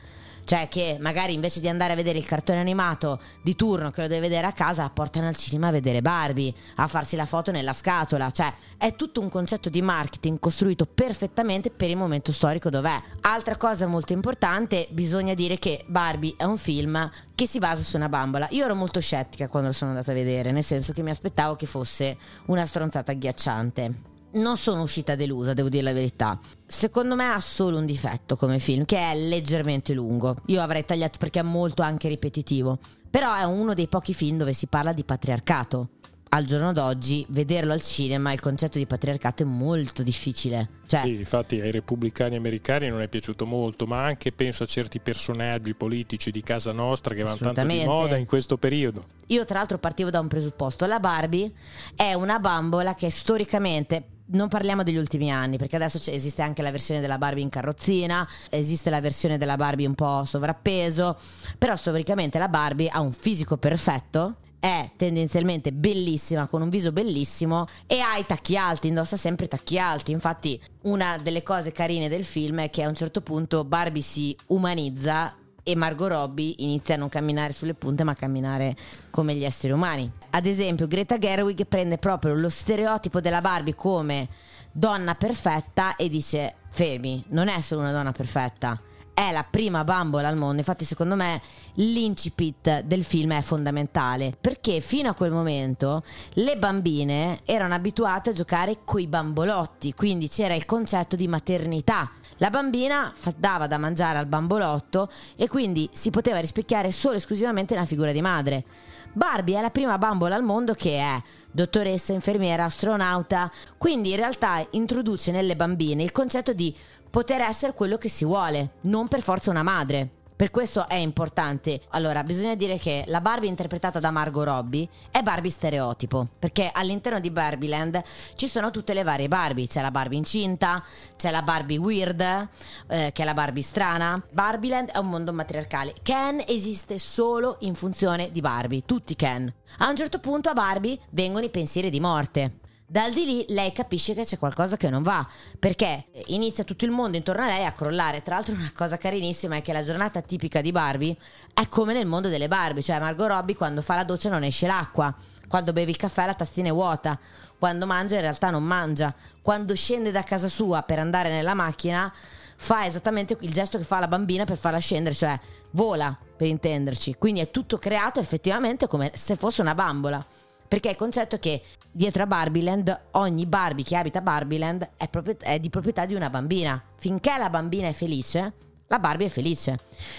cioè 0.47 0.69
che 0.69 0.97
magari 1.01 1.35
invece 1.35 1.59
di 1.59 1.69
andare 1.69 1.93
a 1.93 1.97
vedere 1.97 2.19
il 2.19 2.25
cartone 2.25 2.61
animato 2.61 3.21
di 3.43 3.57
turno 3.57 3.91
che 3.91 4.03
lo 4.03 4.07
deve 4.07 4.29
vedere 4.29 4.47
a 4.47 4.53
casa, 4.53 4.89
portano 4.89 5.27
al 5.27 5.35
cinema 5.35 5.69
a 5.69 5.73
vedere 5.73 6.01
Barbie, 6.01 6.55
a 6.77 6.87
farsi 6.87 7.17
la 7.17 7.27
foto 7.27 7.51
nella 7.51 7.73
scatola. 7.73 8.31
Cioè 8.31 8.55
è 8.79 8.95
tutto 8.95 9.21
un 9.21 9.29
concetto 9.29 9.69
di 9.69 9.83
marketing 9.83 10.39
costruito 10.39 10.87
perfettamente 10.87 11.71
per 11.71 11.91
il 11.91 11.97
momento 11.97 12.31
storico 12.31 12.71
dov'è. 12.71 13.03
Altra 13.23 13.57
cosa 13.57 13.89
molto 13.89 14.13
importante, 14.13 14.87
bisogna 14.91 15.35
dire 15.35 15.59
che 15.59 15.85
Barbie 15.89 16.35
è 16.37 16.45
un 16.45 16.59
film 16.59 17.11
che 17.35 17.47
si 17.49 17.59
basa 17.59 17.83
su 17.83 17.97
una 17.97 18.09
bambola. 18.09 18.47
Io 18.51 18.65
ero 18.65 18.77
molto 18.77 19.01
scettica 19.01 19.49
quando 19.49 19.71
lo 19.71 19.75
sono 19.75 19.91
andata 19.91 20.13
a 20.13 20.15
vedere, 20.15 20.53
nel 20.53 20.63
senso 20.63 20.93
che 20.93 21.03
mi 21.03 21.11
aspettavo 21.11 21.57
che 21.57 21.67
fosse 21.67 22.17
una 22.47 22.65
stronzata 22.65 23.11
agghiacciante 23.11 24.15
non 24.37 24.57
sono 24.57 24.83
uscita 24.83 25.15
delusa, 25.15 25.53
devo 25.53 25.69
dire 25.69 25.83
la 25.83 25.93
verità. 25.93 26.39
Secondo 26.67 27.15
me 27.15 27.33
ha 27.33 27.41
solo 27.41 27.79
un 27.79 27.87
difetto 27.87 28.37
come 28.37 28.59
film, 28.59 28.85
che 28.85 28.99
è 28.99 29.17
leggermente 29.17 29.93
lungo. 29.93 30.37
Io 30.47 30.61
avrei 30.61 30.85
tagliato 30.85 31.19
perché 31.19 31.41
è 31.41 31.45
molto 31.45 31.83
anche 31.83 32.09
ripetitivo. 32.09 32.79
Però 33.11 33.35
è 33.35 33.45
uno 33.45 33.75
dei 33.75 33.89
pochi 33.89 34.15
film 34.15 34.39
dove 34.39 34.53
si 34.53 34.67
parla 34.67 34.93
di 34.93 35.05
patriarcato. 35.05 35.91
Al 36.29 36.45
giorno 36.45 36.73
d'oggi, 36.73 37.25
vederlo 37.31 37.73
al 37.73 37.81
cinema, 37.81 38.33
il 38.33 38.41
concetto 38.41 38.79
di 38.79 38.85
patriarcato 38.85 39.45
è 39.45 39.47
molto 39.47 40.03
difficile. 40.03 40.71
Cioè, 40.87 41.01
sì, 41.01 41.15
infatti 41.15 41.61
ai 41.61 41.71
repubblicani 41.71 42.37
americani 42.37 42.89
non 42.89 43.01
è 43.01 43.09
piaciuto 43.09 43.47
molto, 43.47 43.87
ma 43.87 44.05
anche 44.05 44.33
penso 44.33 44.65
a 44.65 44.67
certi 44.67 44.99
personaggi 44.99 45.75
politici 45.75 46.31
di 46.31 46.43
casa 46.43 46.73
nostra 46.73 47.15
che 47.15 47.23
vanno 47.23 47.39
tanto 47.39 47.65
di 47.65 47.85
moda 47.85 48.17
in 48.17 48.27
questo 48.27 48.59
periodo. 48.59 49.05
Io 49.29 49.45
tra 49.47 49.59
l'altro 49.59 49.79
partivo 49.79 50.11
da 50.11 50.21
un 50.21 50.29
presupposto, 50.29 50.85
la 50.85 51.01
Barbie 51.01 51.51
è 51.95 52.13
una 52.13 52.39
bambola 52.39 52.95
che 52.95 53.09
storicamente 53.09 54.16
non 54.29 54.49
parliamo 54.49 54.83
degli 54.83 54.97
ultimi 54.97 55.31
anni, 55.31 55.57
perché 55.57 55.77
adesso 55.77 56.01
esiste 56.11 56.43
anche 56.43 56.63
la 56.63 56.71
versione 56.71 57.01
della 57.01 57.19
Barbie 57.19 57.43
in 57.43 57.51
carrozzina, 57.51 58.27
esiste 58.51 58.91
la 58.91 59.01
versione 59.01 59.39
della 59.39 59.57
Barbie 59.57 59.87
un 59.87 59.95
po' 59.95 60.25
sovrappeso, 60.25 61.17
però 61.59 61.77
storicamente 61.77 62.39
la 62.39 62.49
Barbie 62.49 62.89
ha 62.89 63.01
un 63.01 63.13
fisico 63.13 63.57
perfetto 63.57 64.37
è 64.59 64.91
tendenzialmente 64.97 65.73
bellissima, 65.73 66.49
con 66.49 66.61
un 66.61 66.69
viso 66.69 66.91
bellissimo 66.91 67.67
e 67.87 68.01
ha 68.01 68.17
i 68.17 68.27
tacchi 68.27 68.57
alti, 68.57 68.89
indossa 68.89 69.17
sempre 69.17 69.45
i 69.45 69.49
tacchi 69.49 69.79
alti. 69.79 70.11
Infatti, 70.11 70.61
una 70.83 71.19
delle 71.19 71.45
cose 71.45 71.71
carine 71.71 72.09
del 72.09 72.25
film 72.25 72.61
è 72.61 72.71
che 72.71 72.83
a 72.83 72.89
un 72.89 72.95
certo 72.95 73.21
punto 73.21 73.65
Barbie 73.65 74.03
si 74.03 74.37
umanizza 74.47 75.37
e 75.63 75.75
Margot 75.75 76.09
Robbie 76.09 76.55
inizia 76.59 76.95
a 76.95 76.99
non 76.99 77.09
camminare 77.09 77.53
sulle 77.53 77.75
punte 77.75 78.05
ma 78.05 78.13
a 78.13 78.15
camminare 78.17 78.77
come 79.11 79.35
gli 79.35 79.45
esseri 79.45 79.73
umani. 79.73 80.11
Ad 80.37 80.45
esempio 80.45 80.87
Greta 80.87 81.17
Gerwig 81.17 81.65
prende 81.65 81.97
proprio 81.97 82.35
lo 82.35 82.51
stereotipo 82.51 83.23
della 83.23 83.41
Barbie 83.41 83.75
come 83.75 84.29
donna 84.71 85.15
perfetta 85.15 85.97
e 85.97 86.11
dice 86.11 86.57
Femi, 86.69 87.25
non 87.29 87.49
è 87.49 87.59
solo 87.63 87.81
una 87.81 87.91
donna 87.91 88.13
perfetta, 88.13 88.79
è 89.15 89.33
la 89.33 89.47
prima 89.49 89.83
bambola 89.83 90.29
al 90.29 90.37
mondo. 90.37 90.59
Infatti, 90.59 90.85
secondo 90.85 91.17
me, 91.17 91.41
l'incipit 91.77 92.83
del 92.83 93.03
film 93.03 93.33
è 93.33 93.41
fondamentale 93.41 94.37
perché 94.39 94.81
fino 94.81 95.09
a 95.09 95.15
quel 95.15 95.33
momento 95.33 96.03
le 96.35 96.59
bambine 96.59 97.41
erano 97.47 97.73
abituate 97.73 98.29
a 98.29 98.35
giocare 98.35 98.81
coi 98.85 99.07
bambolotti, 99.07 99.95
quindi 99.95 100.29
c'era 100.29 100.53
il 100.53 100.67
concetto 100.67 101.17
di 101.17 101.29
maternità. 101.29 102.11
La 102.37 102.51
bambina 102.51 103.11
dava 103.39 103.67
da 103.67 103.79
mangiare 103.79 104.19
al 104.19 104.27
bambolotto 104.27 105.11
e 105.35 105.49
quindi 105.49 105.89
si 105.95 106.11
poteva 106.11 106.41
rispecchiare 106.41 106.93
solo 106.93 107.15
e 107.15 107.17
esclusivamente 107.17 107.73
nella 107.73 107.87
figura 107.87 108.13
di 108.13 108.21
madre. 108.21 108.65
Barbie 109.13 109.59
è 109.59 109.61
la 109.61 109.71
prima 109.71 109.99
bambola 109.99 110.35
al 110.35 110.43
mondo 110.43 110.75
che 110.75 110.99
è 110.99 111.23
dottoressa, 111.51 112.13
infermiera, 112.13 112.65
astronauta, 112.65 113.51
quindi 113.79 114.11
in 114.11 114.17
realtà 114.17 114.65
introduce 114.71 115.31
nelle 115.31 115.57
bambine 115.57 116.03
il 116.03 116.13
concetto 116.13 116.53
di 116.53 116.75
poter 117.09 117.41
essere 117.41 117.73
quello 117.73 117.97
che 117.97 118.09
si 118.09 118.25
vuole, 118.25 118.73
non 118.83 119.09
per 119.09 119.23
forza 119.23 119.51
una 119.51 119.63
madre. 119.63 120.11
Per 120.37 120.51
questo 120.51 120.87
è 120.87 120.97
importante. 120.97 121.81
Allora, 121.93 122.23
bisogna 122.23 122.55
dire 122.55 122.77
che 122.77 123.05
la 123.07 123.23
Barbie 123.23 123.49
interpretata 123.49 124.01
da 124.01 124.11
Margot 124.11 124.45
Robbie 124.45 124.87
è 125.11 125.23
Barbie 125.23 125.51
stereotipo, 125.51 126.29
perché 126.39 126.69
all'interno 126.71 127.21
di 127.21 127.31
Barbieland 127.31 128.03
ci 128.35 128.47
sono 128.47 128.71
tutte 128.71 128.93
le 128.93 129.03
varie 129.03 129.29
Barbie. 129.29 129.67
C'è 129.67 129.81
la 129.81 129.91
Barbie 129.91 130.19
incinta, 130.19 130.85
c'è 131.17 131.31
la 131.31 131.41
Barbie 131.41 131.79
weird, 131.79 132.21
eh, 132.21 133.13
che 133.15 133.23
è 133.23 133.25
la 133.25 133.33
Barbie 133.33 133.63
strana. 133.63 134.23
Barbieland 134.31 134.91
è 134.91 134.99
un 134.99 135.09
mondo 135.09 135.33
matriarcale. 135.33 135.95
Ken 136.03 136.45
esiste 136.47 136.99
solo 136.99 137.57
in 137.61 137.75
funzione 137.75 138.31
di 138.31 138.43
Barbie, 138.43 138.83
tutti 138.85 139.17
Ken. 139.17 139.51
A 139.79 139.89
un 139.89 139.97
certo 139.97 140.19
punto 140.19 140.51
a 140.51 140.53
Barbie 140.53 140.99
vengono 141.13 141.47
i 141.47 141.51
pensieri 141.51 141.89
di 141.89 141.99
morte. 141.99 142.59
Dal 142.89 143.13
di 143.13 143.25
lì 143.25 143.45
lei 143.49 143.73
capisce 143.73 144.15
che 144.15 144.25
c'è 144.25 144.39
qualcosa 144.39 144.77
che 144.77 144.89
non 144.89 145.03
va, 145.03 145.27
perché 145.59 146.07
inizia 146.27 146.63
tutto 146.63 146.85
il 146.85 146.93
mondo 146.93 147.17
intorno 147.17 147.43
a 147.43 147.47
lei 147.47 147.65
a 147.65 147.73
crollare. 147.73 148.23
Tra 148.23 148.37
l'altro 148.37 148.55
una 148.55 148.71
cosa 148.73 148.97
carinissima 148.97 149.57
è 149.57 149.63
che 149.63 149.73
la 149.73 149.83
giornata 149.83 150.21
tipica 150.21 150.61
di 150.61 150.71
Barbie 150.71 151.17
è 151.53 151.69
come 151.69 151.93
nel 151.93 152.07
mondo 152.07 152.29
delle 152.29 152.47
Barbie, 152.47 152.85
cioè 152.85 153.01
Margot 153.01 153.27
Robbie 153.27 153.57
quando 153.57 153.83
fa 153.83 153.97
la 153.97 154.05
doccia 154.05 154.29
non 154.29 154.45
esce 154.45 154.69
l'acqua, 154.69 155.13
quando 155.49 155.73
bevi 155.73 155.91
il 155.91 155.97
caffè 155.97 156.27
la 156.27 156.35
tazzina 156.35 156.69
è 156.69 156.73
vuota, 156.73 157.19
quando 157.59 157.87
mangia 157.87 158.15
in 158.15 158.21
realtà 158.21 158.51
non 158.51 158.63
mangia, 158.63 159.13
quando 159.43 159.75
scende 159.75 160.13
da 160.13 160.23
casa 160.23 160.47
sua 160.47 160.83
per 160.83 161.01
andare 161.01 161.29
nella 161.29 161.55
macchina 161.55 162.13
fa 162.59 162.87
esattamente 162.87 163.37
il 163.41 163.53
gesto 163.53 163.79
che 163.79 163.85
fa 163.85 163.99
la 163.99 164.07
bambina 164.07 164.45
per 164.45 164.59
farla 164.59 164.79
scendere, 164.79 165.15
cioè 165.15 165.39
vola 165.73 166.17
per 166.37 166.47
intenderci. 166.47 167.17
Quindi 167.19 167.41
è 167.41 167.51
tutto 167.51 167.79
creato 167.79 168.21
effettivamente 168.21 168.87
come 168.87 169.11
se 169.15 169.35
fosse 169.35 169.61
una 169.61 169.75
bambola. 169.75 170.25
Perché 170.69 170.91
il 170.91 170.97
concetto 170.97 171.37
è 171.37 171.39
che 171.39 171.63
dietro 171.91 172.23
a 172.23 172.27
Barbieland 172.27 173.01
ogni 173.13 173.47
Barbie 173.47 173.85
che 173.85 173.97
abita 173.97 174.21
Barbieland 174.21 174.91
è, 174.97 175.09
proprio, 175.09 175.37
è 175.41 175.59
di 175.59 175.71
proprietà 175.71 176.07
di 176.07 176.15
una 176.15 176.31
bambina. 176.31 176.83
Finché 176.97 177.37
la 177.39 177.51
bambina 177.51 177.89
è 177.89 177.93
felice, 177.93 178.53
la 178.89 178.99
Barbie 178.99 179.27
è 179.27 179.31
felice. 179.31 179.79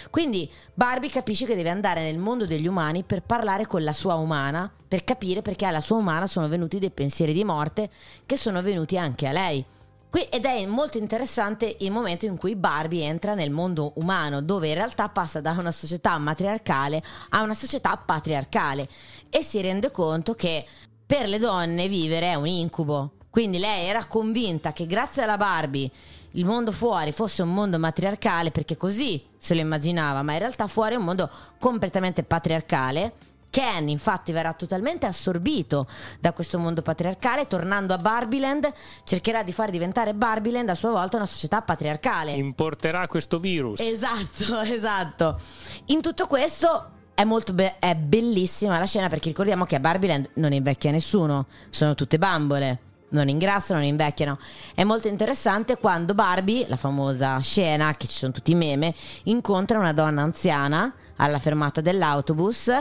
Quindi 0.09 0.49
Barbie 0.73 1.09
capisce 1.09 1.45
che 1.45 1.55
deve 1.55 1.69
andare 1.69 2.01
nel 2.01 2.17
mondo 2.17 2.45
degli 2.45 2.67
umani 2.67 3.03
per 3.03 3.21
parlare 3.21 3.65
con 3.65 3.83
la 3.83 3.93
sua 3.93 4.15
umana, 4.15 4.69
per 4.87 5.03
capire 5.03 5.41
perché 5.41 5.65
alla 5.65 5.81
sua 5.81 5.97
umana 5.97 6.27
sono 6.27 6.47
venuti 6.47 6.79
dei 6.79 6.91
pensieri 6.91 7.33
di 7.33 7.43
morte 7.43 7.89
che 8.25 8.37
sono 8.37 8.61
venuti 8.61 8.97
anche 8.97 9.27
a 9.27 9.31
lei. 9.31 9.65
Ed 10.11 10.45
è 10.45 10.65
molto 10.65 10.97
interessante 10.97 11.75
il 11.79 11.91
momento 11.91 12.25
in 12.25 12.37
cui 12.37 12.55
Barbie 12.55 13.05
entra 13.05 13.33
nel 13.33 13.51
mondo 13.51 13.91
umano, 13.95 14.41
dove 14.41 14.69
in 14.69 14.73
realtà 14.73 15.09
passa 15.09 15.41
da 15.41 15.51
una 15.51 15.71
società 15.71 16.17
matriarcale 16.17 17.03
a 17.29 17.41
una 17.41 17.53
società 17.53 17.95
patriarcale 17.97 18.87
e 19.29 19.43
si 19.43 19.61
rende 19.61 19.91
conto 19.91 20.33
che 20.33 20.65
per 21.05 21.27
le 21.27 21.39
donne 21.39 21.87
vivere 21.87 22.31
è 22.31 22.35
un 22.35 22.47
incubo. 22.47 23.11
Quindi 23.29 23.59
lei 23.59 23.85
era 23.85 24.05
convinta 24.05 24.73
che 24.73 24.87
grazie 24.87 25.23
alla 25.23 25.37
Barbie 25.37 25.91
il 26.31 26.45
mondo 26.45 26.71
fuori 26.71 27.11
fosse 27.11 27.41
un 27.41 27.53
mondo 27.53 27.77
matriarcale 27.77 28.51
perché 28.51 28.77
così 28.77 29.23
se 29.37 29.53
lo 29.53 29.61
immaginava, 29.61 30.21
ma 30.23 30.33
in 30.33 30.39
realtà 30.39 30.67
fuori 30.67 30.95
è 30.95 30.97
un 30.97 31.03
mondo 31.03 31.29
completamente 31.59 32.23
patriarcale. 32.23 33.13
Ken 33.49 33.87
infatti 33.89 34.31
verrà 34.31 34.53
totalmente 34.53 35.05
assorbito 35.05 35.87
da 36.19 36.33
questo 36.33 36.59
mondo 36.59 36.81
patriarcale, 36.81 37.47
tornando 37.47 37.93
a 37.93 37.97
Barbiland 37.97 38.71
cercherà 39.03 39.43
di 39.43 39.51
far 39.51 39.69
diventare 39.69 40.13
Barbiland 40.13 40.69
a 40.69 40.75
sua 40.75 40.91
volta 40.91 41.17
una 41.17 41.25
società 41.25 41.61
patriarcale. 41.61 42.31
Importerà 42.31 43.07
questo 43.07 43.39
virus. 43.39 43.79
Esatto, 43.79 44.59
esatto. 44.61 45.39
In 45.85 46.01
tutto 46.01 46.27
questo 46.27 46.91
è, 47.13 47.23
molto 47.23 47.53
be- 47.53 47.79
è 47.79 47.95
bellissima 47.95 48.77
la 48.77 48.85
scena 48.85 49.09
perché 49.09 49.29
ricordiamo 49.29 49.65
che 49.65 49.75
a 49.75 49.79
Barbiland 49.79 50.29
non 50.33 50.53
invecchia 50.53 50.91
nessuno, 50.91 51.47
sono 51.69 51.95
tutte 51.95 52.17
bambole 52.17 52.81
non 53.09 53.29
ingrassano, 53.29 53.79
non 53.79 53.87
invecchiano. 53.87 54.37
È 54.73 54.83
molto 54.83 55.07
interessante 55.07 55.77
quando 55.77 56.13
Barbie, 56.13 56.67
la 56.67 56.75
famosa 56.75 57.39
scena 57.39 57.95
che 57.95 58.07
ci 58.07 58.17
sono 58.17 58.31
tutti 58.31 58.51
i 58.51 58.55
meme, 58.55 58.93
incontra 59.23 59.79
una 59.79 59.93
donna 59.93 60.23
anziana 60.23 60.93
alla 61.17 61.39
fermata 61.39 61.81
dell'autobus, 61.81 62.71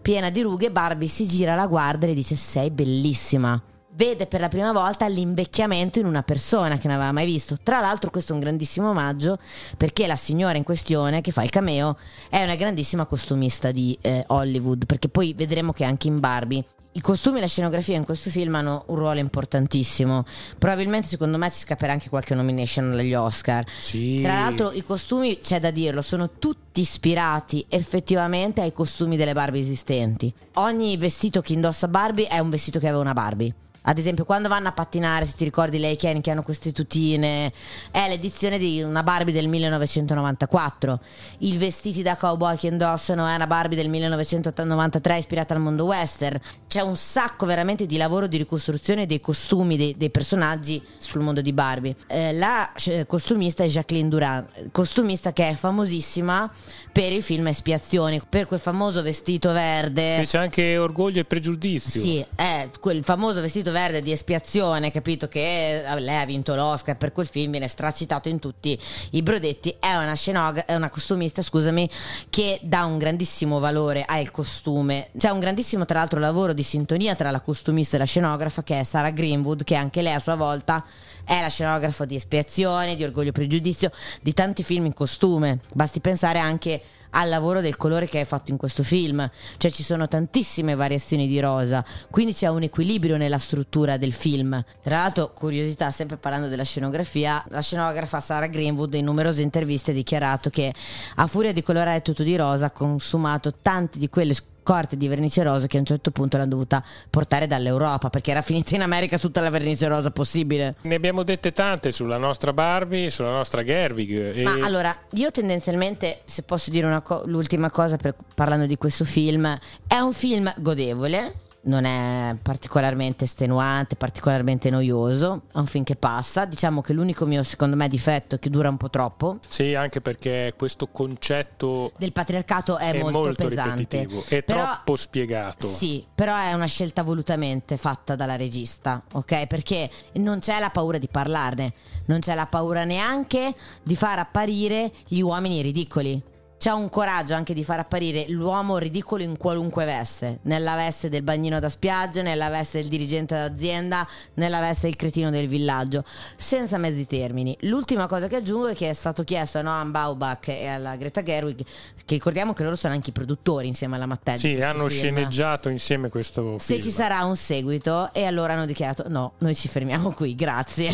piena 0.00 0.30
di 0.30 0.42
rughe. 0.42 0.70
Barbie 0.70 1.08
si 1.08 1.26
gira, 1.26 1.54
la 1.54 1.66
guarda 1.66 2.06
e 2.06 2.08
le 2.08 2.14
dice: 2.14 2.36
Sei 2.36 2.70
bellissima. 2.70 3.60
Vede 3.90 4.26
per 4.26 4.38
la 4.38 4.48
prima 4.48 4.70
volta 4.70 5.08
l'invecchiamento 5.08 5.98
in 5.98 6.06
una 6.06 6.22
persona 6.22 6.78
che 6.78 6.86
non 6.86 6.96
aveva 6.96 7.10
mai 7.10 7.26
visto. 7.26 7.56
Tra 7.60 7.80
l'altro, 7.80 8.10
questo 8.10 8.30
è 8.30 8.34
un 8.36 8.40
grandissimo 8.40 8.90
omaggio 8.90 9.38
perché 9.76 10.06
la 10.06 10.14
signora 10.14 10.56
in 10.56 10.62
questione 10.62 11.20
che 11.20 11.32
fa 11.32 11.42
il 11.42 11.50
cameo 11.50 11.96
è 12.30 12.40
una 12.42 12.54
grandissima 12.54 13.06
costumista 13.06 13.72
di 13.72 13.98
eh, 14.00 14.22
Hollywood. 14.28 14.86
Perché 14.86 15.08
poi 15.08 15.34
vedremo 15.34 15.72
che 15.72 15.84
anche 15.84 16.06
in 16.06 16.20
Barbie 16.20 16.64
i 16.92 17.00
costumi 17.00 17.38
e 17.38 17.40
la 17.42 17.46
scenografia 17.46 17.96
in 17.96 18.04
questo 18.04 18.30
film 18.30 18.54
hanno 18.56 18.84
un 18.86 18.96
ruolo 18.96 19.20
importantissimo. 19.20 20.24
Probabilmente, 20.58 21.06
secondo 21.06 21.38
me, 21.38 21.50
ci 21.50 21.60
scapperà 21.60 21.92
anche 21.92 22.08
qualche 22.08 22.34
nomination 22.34 22.92
agli 22.92 23.14
Oscar. 23.14 23.64
Sì. 23.68 24.20
Tra 24.22 24.34
l'altro, 24.34 24.72
i 24.72 24.82
costumi, 24.82 25.38
c'è 25.38 25.60
da 25.60 25.70
dirlo, 25.70 26.02
sono 26.02 26.30
tutti 26.38 26.80
ispirati 26.80 27.64
effettivamente 27.68 28.62
ai 28.62 28.72
costumi 28.72 29.16
delle 29.16 29.32
Barbie 29.32 29.60
esistenti. 29.60 30.32
Ogni 30.54 30.96
vestito 30.96 31.40
che 31.40 31.52
indossa 31.52 31.88
Barbie 31.88 32.26
è 32.26 32.38
un 32.38 32.50
vestito 32.50 32.78
che 32.78 32.86
aveva 32.86 33.02
una 33.02 33.14
Barbie. 33.14 33.54
Ad 33.82 33.96
esempio, 33.96 34.24
quando 34.24 34.48
vanno 34.48 34.68
a 34.68 34.72
pattinare, 34.72 35.24
se 35.24 35.34
ti 35.36 35.44
ricordi 35.44 35.78
lei 35.78 35.96
Ken 35.96 36.20
che 36.20 36.30
hanno 36.30 36.42
queste 36.42 36.72
tutine, 36.72 37.52
è 37.90 38.08
l'edizione 38.08 38.58
di 38.58 38.82
una 38.82 39.02
Barbie 39.02 39.32
del 39.32 39.48
1994. 39.48 41.00
I 41.38 41.56
vestiti 41.56 42.02
da 42.02 42.16
cowboy 42.16 42.56
che 42.56 42.66
indossano 42.66 43.26
è 43.26 43.34
una 43.34 43.46
Barbie 43.46 43.76
del 43.76 43.88
1993 43.88 45.18
ispirata 45.18 45.54
al 45.54 45.60
mondo 45.60 45.84
western. 45.84 46.38
C'è 46.66 46.80
un 46.80 46.96
sacco 46.96 47.46
veramente 47.46 47.86
di 47.86 47.96
lavoro 47.96 48.26
di 48.26 48.36
ricostruzione 48.36 49.06
dei 49.06 49.20
costumi 49.20 49.76
dei, 49.76 49.94
dei 49.96 50.10
personaggi 50.10 50.82
sul 50.98 51.22
mondo 51.22 51.40
di 51.40 51.52
Barbie. 51.52 51.96
Eh, 52.06 52.34
la 52.34 52.72
eh, 52.74 53.06
costumista 53.06 53.64
è 53.64 53.68
Jacqueline 53.68 54.08
Durant, 54.08 54.70
costumista 54.70 55.32
che 55.32 55.48
è 55.48 55.54
famosissima 55.54 56.50
per 56.92 57.12
il 57.12 57.22
film 57.22 57.46
Espiazioni, 57.46 58.20
per 58.28 58.46
quel 58.46 58.60
famoso 58.60 59.02
vestito 59.02 59.52
verde. 59.52 60.18
E 60.18 60.24
c'è 60.24 60.38
anche 60.38 60.76
orgoglio 60.76 61.20
e 61.20 61.24
pregiudizio. 61.24 62.00
Sì, 62.00 62.24
è 62.34 62.68
quel 62.80 63.02
famoso 63.02 63.40
vestito 63.40 63.67
verde 63.70 64.02
di 64.02 64.12
espiazione, 64.12 64.90
capito 64.90 65.28
che 65.28 65.84
eh, 65.84 66.00
lei 66.00 66.20
ha 66.20 66.24
vinto 66.24 66.54
l'Oscar 66.54 66.96
per 66.96 67.12
quel 67.12 67.26
film, 67.26 67.50
viene 67.50 67.68
stracitato 67.68 68.28
in 68.28 68.38
tutti 68.38 68.78
i 69.10 69.22
brodetti. 69.22 69.76
È 69.78 69.94
una 69.94 70.14
scenogra- 70.14 70.64
è 70.64 70.74
una 70.74 70.90
costumista, 70.90 71.42
scusami, 71.42 71.88
che 72.30 72.58
dà 72.62 72.84
un 72.84 72.98
grandissimo 72.98 73.58
valore 73.58 74.04
al 74.06 74.30
costume. 74.30 75.08
C'è 75.16 75.30
un 75.30 75.40
grandissimo, 75.40 75.84
tra 75.84 75.98
l'altro, 75.98 76.20
lavoro 76.20 76.52
di 76.52 76.62
sintonia 76.62 77.14
tra 77.14 77.30
la 77.30 77.40
costumista 77.40 77.96
e 77.96 77.98
la 78.00 78.04
scenografa 78.04 78.62
che 78.62 78.80
è 78.80 78.84
Sarah 78.84 79.10
Greenwood, 79.10 79.64
che 79.64 79.74
anche 79.74 80.02
lei 80.02 80.14
a 80.14 80.20
sua 80.20 80.34
volta 80.34 80.84
è 81.24 81.40
la 81.40 81.48
scenografo 81.48 82.06
di 82.06 82.14
Espiazione, 82.16 82.96
di 82.96 83.04
Orgoglio 83.04 83.28
e 83.28 83.32
Pregiudizio, 83.32 83.90
di 84.22 84.32
tanti 84.32 84.62
film 84.62 84.86
in 84.86 84.94
costume. 84.94 85.60
Basti 85.74 86.00
pensare 86.00 86.38
anche 86.38 86.80
al 87.10 87.28
lavoro 87.28 87.60
del 87.60 87.76
colore 87.76 88.08
che 88.08 88.18
hai 88.18 88.24
fatto 88.24 88.50
in 88.50 88.56
questo 88.56 88.82
film. 88.82 89.28
Cioè 89.56 89.70
ci 89.70 89.82
sono 89.82 90.08
tantissime 90.08 90.74
variazioni 90.74 91.26
di 91.26 91.40
rosa, 91.40 91.84
quindi 92.10 92.34
c'è 92.34 92.48
un 92.48 92.62
equilibrio 92.62 93.16
nella 93.16 93.38
struttura 93.38 93.96
del 93.96 94.12
film. 94.12 94.62
Tra 94.82 94.96
l'altro, 94.96 95.32
curiosità, 95.32 95.90
sempre 95.90 96.16
parlando 96.16 96.48
della 96.48 96.64
scenografia, 96.64 97.44
la 97.48 97.60
scenografa 97.60 98.20
Sarah 98.20 98.46
Greenwood 98.46 98.94
in 98.94 99.04
numerose 99.04 99.42
interviste 99.42 99.90
ha 99.90 99.94
dichiarato 99.94 100.50
che 100.50 100.72
a 101.16 101.26
furia 101.26 101.52
di 101.52 101.62
colorare 101.62 102.02
tutto 102.02 102.22
di 102.22 102.36
rosa 102.36 102.66
ha 102.66 102.70
consumato 102.70 103.54
tante 103.60 103.98
di 103.98 104.08
quelle 104.08 104.34
corte 104.68 104.98
di 104.98 105.08
vernice 105.08 105.42
rosa 105.42 105.66
che 105.66 105.78
a 105.78 105.80
un 105.80 105.86
certo 105.86 106.10
punto 106.10 106.36
l'hanno 106.36 106.50
dovuta 106.50 106.84
portare 107.08 107.46
dall'Europa 107.46 108.10
perché 108.10 108.32
era 108.32 108.42
finita 108.42 108.74
in 108.74 108.82
America 108.82 109.16
tutta 109.16 109.40
la 109.40 109.48
vernice 109.48 109.88
rosa 109.88 110.10
possibile. 110.10 110.74
Ne 110.82 110.94
abbiamo 110.94 111.22
dette 111.22 111.52
tante 111.52 111.90
sulla 111.90 112.18
nostra 112.18 112.52
Barbie, 112.52 113.08
sulla 113.08 113.30
nostra 113.30 113.64
Gerwig. 113.64 114.36
E... 114.36 114.42
Ma 114.42 114.58
allora, 114.66 114.94
io 115.12 115.30
tendenzialmente, 115.30 116.20
se 116.26 116.42
posso 116.42 116.68
dire 116.68 117.00
co- 117.02 117.22
l'ultima 117.24 117.70
cosa 117.70 117.96
per, 117.96 118.14
parlando 118.34 118.66
di 118.66 118.76
questo 118.76 119.06
film, 119.06 119.58
è 119.86 119.98
un 120.00 120.12
film 120.12 120.52
godevole 120.58 121.46
non 121.68 121.84
è 121.84 122.34
particolarmente 122.40 123.24
estenuante, 123.24 123.94
particolarmente 123.94 124.70
noioso, 124.70 125.42
è 125.52 125.58
un 125.58 125.66
film 125.66 125.84
che 125.84 125.96
passa. 125.96 126.46
Diciamo 126.46 126.80
che 126.80 126.92
l'unico 126.92 127.26
mio, 127.26 127.42
secondo 127.42 127.76
me, 127.76 127.88
difetto 127.88 128.34
è 128.34 128.38
che 128.38 128.50
dura 128.50 128.68
un 128.68 128.76
po' 128.76 128.90
troppo. 128.90 129.38
Sì, 129.48 129.74
anche 129.74 130.00
perché 130.00 130.54
questo 130.56 130.88
concetto 130.88 131.92
del 131.98 132.12
patriarcato 132.12 132.78
è, 132.78 132.92
è 132.92 133.02
molto, 133.02 133.18
molto 133.18 133.46
pesante. 133.46 134.08
È 134.28 134.42
però, 134.42 134.64
troppo 134.64 134.96
spiegato. 134.96 135.66
Sì, 135.68 136.04
però 136.12 136.36
è 136.36 136.54
una 136.54 136.66
scelta 136.66 137.02
volutamente 137.02 137.76
fatta 137.76 138.16
dalla 138.16 138.36
regista, 138.36 139.02
ok? 139.12 139.46
Perché 139.46 139.90
non 140.14 140.38
c'è 140.40 140.58
la 140.58 140.70
paura 140.70 140.98
di 140.98 141.08
parlarne, 141.08 141.74
non 142.06 142.20
c'è 142.20 142.34
la 142.34 142.46
paura 142.46 142.84
neanche 142.84 143.54
di 143.82 143.94
far 143.94 144.18
apparire 144.18 144.90
gli 145.06 145.20
uomini 145.20 145.60
ridicoli 145.60 146.36
c'è 146.58 146.70
un 146.72 146.88
coraggio 146.88 147.34
anche 147.34 147.54
di 147.54 147.62
far 147.62 147.78
apparire 147.78 148.26
l'uomo 148.28 148.78
ridicolo 148.78 149.22
in 149.22 149.36
qualunque 149.36 149.84
veste, 149.84 150.40
nella 150.42 150.74
veste 150.74 151.08
del 151.08 151.22
bagnino 151.22 151.60
da 151.60 151.68
spiaggia, 151.68 152.22
nella 152.22 152.48
veste 152.50 152.80
del 152.80 152.88
dirigente 152.88 153.34
d'azienda, 153.34 154.06
nella 154.34 154.58
veste 154.58 154.88
del 154.88 154.96
cretino 154.96 155.30
del 155.30 155.46
villaggio, 155.46 156.04
senza 156.36 156.76
mezzi 156.76 157.06
termini. 157.06 157.56
L'ultima 157.60 158.06
cosa 158.06 158.26
che 158.26 158.36
aggiungo 158.36 158.68
è 158.68 158.74
che 158.74 158.90
è 158.90 158.92
stato 158.92 159.22
chiesto 159.22 159.58
a 159.58 159.62
Noam 159.62 159.92
Baubach 159.92 160.48
e 160.48 160.66
alla 160.66 160.96
Greta 160.96 161.22
Gerwig, 161.22 161.62
che 162.04 162.14
ricordiamo 162.14 162.52
che 162.54 162.64
loro 162.64 162.74
sono 162.74 162.92
anche 162.94 163.10
i 163.10 163.12
produttori 163.12 163.68
insieme 163.68 163.94
alla 163.94 164.06
Mattel. 164.06 164.38
Sì, 164.38 164.60
hanno 164.60 164.88
film. 164.88 165.00
sceneggiato 165.00 165.68
insieme 165.68 166.08
questo 166.08 166.58
Se 166.58 166.74
film. 166.74 166.80
ci 166.82 166.90
sarà 166.90 167.24
un 167.24 167.36
seguito 167.36 168.12
e 168.12 168.24
allora 168.24 168.54
hanno 168.54 168.66
dichiarato 168.66 169.04
no, 169.06 169.34
noi 169.38 169.54
ci 169.54 169.68
fermiamo 169.68 170.10
qui, 170.10 170.34
grazie. 170.34 170.92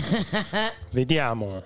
Vediamo. 0.91 1.63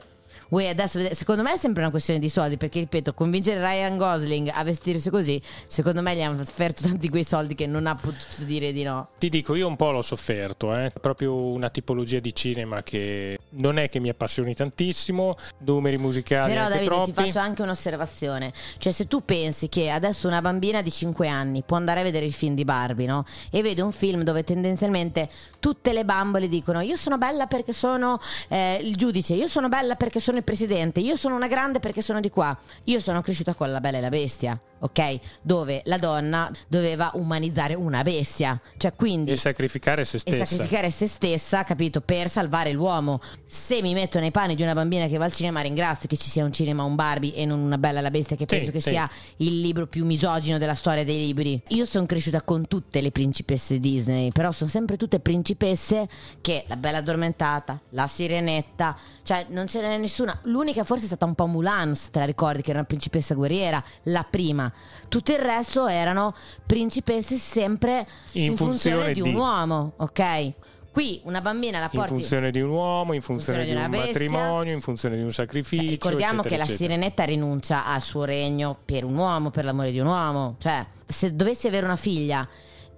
Uè, 0.48 0.68
adesso 0.68 0.98
secondo 1.14 1.42
me 1.42 1.52
è 1.52 1.56
sempre 1.58 1.82
una 1.82 1.90
questione 1.90 2.18
di 2.18 2.30
soldi 2.30 2.56
perché 2.56 2.78
ripeto 2.78 3.12
convincere 3.12 3.60
Ryan 3.60 3.98
Gosling 3.98 4.50
a 4.52 4.64
vestirsi 4.64 5.10
così 5.10 5.40
secondo 5.66 6.00
me 6.00 6.16
gli 6.16 6.22
hanno 6.22 6.40
offerto 6.40 6.82
tanti 6.82 7.10
quei 7.10 7.24
soldi 7.24 7.54
che 7.54 7.66
non 7.66 7.86
ha 7.86 7.94
potuto 7.94 8.44
dire 8.44 8.72
di 8.72 8.82
no 8.82 9.08
ti 9.18 9.28
dico 9.28 9.54
io 9.54 9.66
un 9.66 9.76
po' 9.76 9.90
l'ho 9.90 10.00
sofferto 10.00 10.74
eh? 10.74 10.90
proprio 10.98 11.34
una 11.34 11.68
tipologia 11.68 12.18
di 12.18 12.34
cinema 12.34 12.82
che 12.82 13.38
non 13.50 13.78
è 13.78 13.90
che 13.90 14.00
mi 14.00 14.08
appassioni 14.08 14.54
tantissimo 14.54 15.36
numeri 15.58 15.98
musicali 15.98 16.52
però 16.52 16.68
Davide 16.68 16.84
troppi. 16.84 17.12
ti 17.12 17.22
faccio 17.24 17.38
anche 17.40 17.60
un'osservazione 17.60 18.52
cioè 18.78 18.92
se 18.92 19.06
tu 19.06 19.22
pensi 19.26 19.68
che 19.68 19.90
adesso 19.90 20.28
una 20.28 20.40
bambina 20.40 20.80
di 20.80 20.90
5 20.90 21.28
anni 21.28 21.62
può 21.62 21.76
andare 21.76 22.00
a 22.00 22.04
vedere 22.04 22.24
il 22.24 22.32
film 22.32 22.54
di 22.54 22.64
Barbie 22.64 23.06
no? 23.06 23.26
e 23.50 23.60
vede 23.60 23.82
un 23.82 23.92
film 23.92 24.22
dove 24.22 24.44
tendenzialmente 24.44 25.28
tutte 25.58 25.92
le 25.92 26.06
bambole 26.06 26.48
dicono 26.48 26.80
io 26.80 26.96
sono 26.96 27.18
bella 27.18 27.46
perché 27.46 27.74
sono 27.74 28.18
eh, 28.48 28.78
il 28.80 28.96
giudice 28.96 29.34
io 29.34 29.46
sono 29.46 29.68
bella 29.68 29.94
perché 29.94 30.20
sono 30.20 30.36
il 30.38 30.44
presidente, 30.44 31.00
io 31.00 31.16
sono 31.16 31.34
una 31.34 31.46
grande 31.46 31.80
perché 31.80 32.02
sono 32.02 32.20
di 32.20 32.30
qua. 32.30 32.56
Io 32.84 33.00
sono 33.00 33.20
cresciuta 33.20 33.54
con 33.54 33.70
la 33.70 33.80
bella 33.80 33.98
e 33.98 34.00
la 34.00 34.08
bestia, 34.08 34.58
ok? 34.78 35.18
Dove 35.42 35.82
la 35.86 35.98
donna 35.98 36.50
doveva 36.68 37.10
umanizzare 37.14 37.74
una 37.74 38.02
bestia, 38.02 38.60
cioè 38.76 38.94
quindi... 38.94 39.32
E 39.32 39.36
sacrificare 39.36 40.04
se 40.04 40.18
stessa. 40.18 40.42
E 40.42 40.46
sacrificare 40.46 40.90
se 40.90 41.06
stessa, 41.08 41.64
capito? 41.64 42.00
Per 42.00 42.28
salvare 42.28 42.72
l'uomo. 42.72 43.20
Se 43.44 43.82
mi 43.82 43.94
metto 43.94 44.20
nei 44.20 44.30
panni 44.30 44.54
di 44.54 44.62
una 44.62 44.74
bambina 44.74 45.08
che 45.08 45.16
va 45.16 45.24
al 45.24 45.32
cinema, 45.32 45.60
ringrazio 45.60 46.08
che 46.08 46.16
ci 46.16 46.30
sia 46.30 46.44
un 46.44 46.52
cinema, 46.52 46.84
un 46.84 46.94
Barbie 46.94 47.34
e 47.34 47.44
non 47.44 47.58
una 47.58 47.78
bella 47.78 48.00
la 48.00 48.10
bestia, 48.10 48.36
che 48.36 48.46
penso 48.46 48.66
sì, 48.66 48.72
che 48.72 48.80
sì. 48.80 48.88
sia 48.90 49.10
il 49.38 49.60
libro 49.60 49.86
più 49.86 50.04
misogino 50.04 50.58
della 50.58 50.74
storia 50.74 51.04
dei 51.04 51.18
libri. 51.18 51.60
Io 51.68 51.84
sono 51.84 52.06
cresciuta 52.06 52.42
con 52.42 52.68
tutte 52.68 53.00
le 53.00 53.10
principesse 53.10 53.80
Disney, 53.80 54.30
però 54.30 54.52
sono 54.52 54.70
sempre 54.70 54.96
tutte 54.96 55.18
principesse 55.18 56.08
che 56.40 56.64
la 56.68 56.76
bella 56.76 56.98
addormentata, 56.98 57.80
la 57.90 58.06
sirenetta, 58.06 58.96
cioè 59.24 59.46
non 59.48 59.66
ce 59.66 59.80
n'è 59.80 59.96
nessuna 59.96 60.28
una, 60.28 60.38
l'unica 60.44 60.84
forse 60.84 61.04
è 61.04 61.06
stata 61.06 61.24
un 61.24 61.34
po' 61.34 61.46
Mulan, 61.46 61.94
se 61.94 62.10
te 62.10 62.18
la 62.18 62.24
ricordi, 62.24 62.62
che 62.62 62.70
era 62.70 62.80
una 62.80 62.88
principessa 62.88 63.34
guerriera, 63.34 63.82
la 64.04 64.24
prima. 64.28 64.67
Tutto 65.08 65.32
il 65.32 65.38
resto 65.38 65.86
erano 65.86 66.34
principesse 66.66 67.36
sempre 67.36 68.06
in, 68.32 68.50
in 68.50 68.56
funzione, 68.56 69.04
funzione, 69.04 69.12
di 69.12 69.20
un 69.20 69.34
uomo, 69.34 69.92
ok? 69.96 70.52
Qui 70.90 71.20
una 71.24 71.40
bambina 71.40 71.78
la 71.78 71.88
porti 71.88 72.12
in 72.12 72.18
funzione 72.18 72.50
di 72.50 72.60
un 72.60 72.70
uomo, 72.70 73.12
in 73.12 73.22
funzione, 73.22 73.64
di, 73.64 73.70
di 73.70 73.76
un 73.76 73.88
bestia. 73.88 74.06
matrimonio, 74.06 74.72
in 74.72 74.80
funzione 74.80 75.16
di 75.16 75.22
un 75.22 75.32
sacrificio. 75.32 75.82
Cioè, 75.82 75.90
ricordiamo 75.90 76.40
eccetera, 76.40 76.64
che 76.64 76.72
eccetera. 76.72 76.72
la 76.72 76.76
sirenetta 76.76 77.24
rinuncia 77.24 77.86
al 77.86 78.02
suo 78.02 78.24
regno 78.24 78.76
per 78.84 79.04
un 79.04 79.16
uomo, 79.16 79.50
per 79.50 79.64
l'amore 79.64 79.92
di 79.92 80.00
un 80.00 80.06
uomo. 80.06 80.56
Cioè, 80.58 80.84
se 81.06 81.36
dovessi 81.36 81.68
avere 81.68 81.84
una 81.84 81.96
figlia 81.96 82.48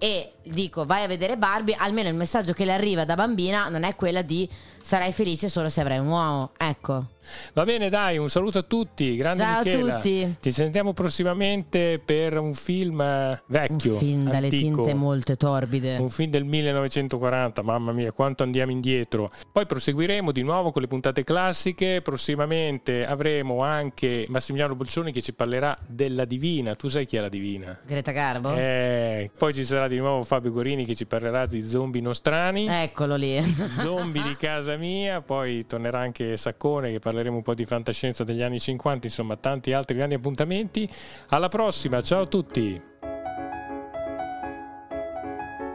e 0.03 0.31
dico 0.41 0.83
vai 0.83 1.03
a 1.03 1.07
vedere 1.07 1.37
Barbie, 1.37 1.75
almeno 1.77 2.09
il 2.09 2.15
messaggio 2.15 2.53
che 2.53 2.65
le 2.65 2.73
arriva 2.73 3.05
da 3.05 3.13
bambina 3.13 3.69
non 3.69 3.83
è 3.83 3.93
quella 3.95 4.23
di 4.23 4.49
sarai 4.81 5.11
felice 5.11 5.47
solo 5.47 5.69
se 5.69 5.81
avrai 5.81 5.99
un 5.99 6.07
uomo. 6.07 6.51
Ecco. 6.57 7.05
Va 7.53 7.63
bene, 7.63 7.89
dai, 7.89 8.17
un 8.17 8.29
saluto 8.29 8.59
a 8.59 8.63
tutti. 8.63 9.15
Grande 9.15 9.43
Ciao 9.43 9.63
Michela. 9.63 9.93
a 9.93 9.95
tutti. 9.97 10.35
Ci 10.39 10.51
sentiamo 10.51 10.93
prossimamente 10.93 12.01
per 12.03 12.37
un 12.37 12.53
film 12.53 13.01
eh, 13.01 13.41
vecchio. 13.47 13.93
Un 13.93 13.99
film 13.99 14.29
dalle 14.29 14.47
antico. 14.47 14.83
tinte 14.83 14.93
molto 14.93 15.35
torbide. 15.37 15.97
Un 15.97 16.09
film 16.09 16.31
del 16.31 16.43
1940, 16.45 17.61
mamma 17.61 17.91
mia, 17.91 18.11
quanto 18.11 18.43
andiamo 18.43 18.71
indietro. 18.71 19.31
Poi 19.51 19.65
proseguiremo 19.65 20.31
di 20.31 20.41
nuovo 20.43 20.71
con 20.71 20.81
le 20.81 20.87
puntate 20.87 21.23
classiche. 21.23 22.01
Prossimamente 22.01 23.05
avremo 23.05 23.61
anche 23.61 24.25
Massimiliano 24.29 24.75
Bolcioni 24.75 25.11
che 25.11 25.21
ci 25.21 25.33
parlerà 25.33 25.77
della 25.87 26.25
Divina. 26.25 26.75
Tu 26.75 26.87
sai 26.87 27.05
chi 27.05 27.17
è 27.17 27.19
la 27.19 27.29
Divina? 27.29 27.77
Greta 27.85 28.11
Garbo? 28.11 28.53
Eh, 28.55 29.29
poi 29.37 29.53
ci 29.53 29.63
sarà 29.63 29.87
di 29.87 29.97
nuovo 29.97 30.23
Fabio 30.23 30.51
Gorini 30.51 30.85
che 30.85 30.95
ci 30.95 31.05
parlerà 31.05 31.45
di 31.45 31.61
zombie 31.61 32.01
nostrani. 32.01 32.67
Eccolo 32.67 33.15
lì. 33.15 33.41
zombie 33.79 34.23
di 34.23 34.35
casa 34.37 34.75
mia. 34.77 35.21
Poi 35.21 35.65
tornerà 35.65 35.99
anche 35.99 36.37
Saccone 36.37 36.91
che 36.91 36.99
parleremo 37.11 37.35
un 37.35 37.43
po' 37.43 37.53
di 37.53 37.65
fantascienza 37.65 38.23
degli 38.23 38.41
anni 38.41 38.59
50. 38.59 39.05
Insomma, 39.05 39.35
tanti 39.35 39.73
altri 39.73 39.97
grandi 39.97 40.15
appuntamenti. 40.15 40.89
Alla 41.29 41.49
prossima, 41.49 42.01
ciao 42.01 42.21
a 42.21 42.25
tutti. 42.25 42.81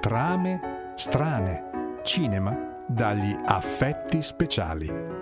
Trame 0.00 0.92
strane. 0.96 1.64
Cinema 2.02 2.72
dagli 2.88 3.36
affetti 3.44 4.22
speciali. 4.22 5.15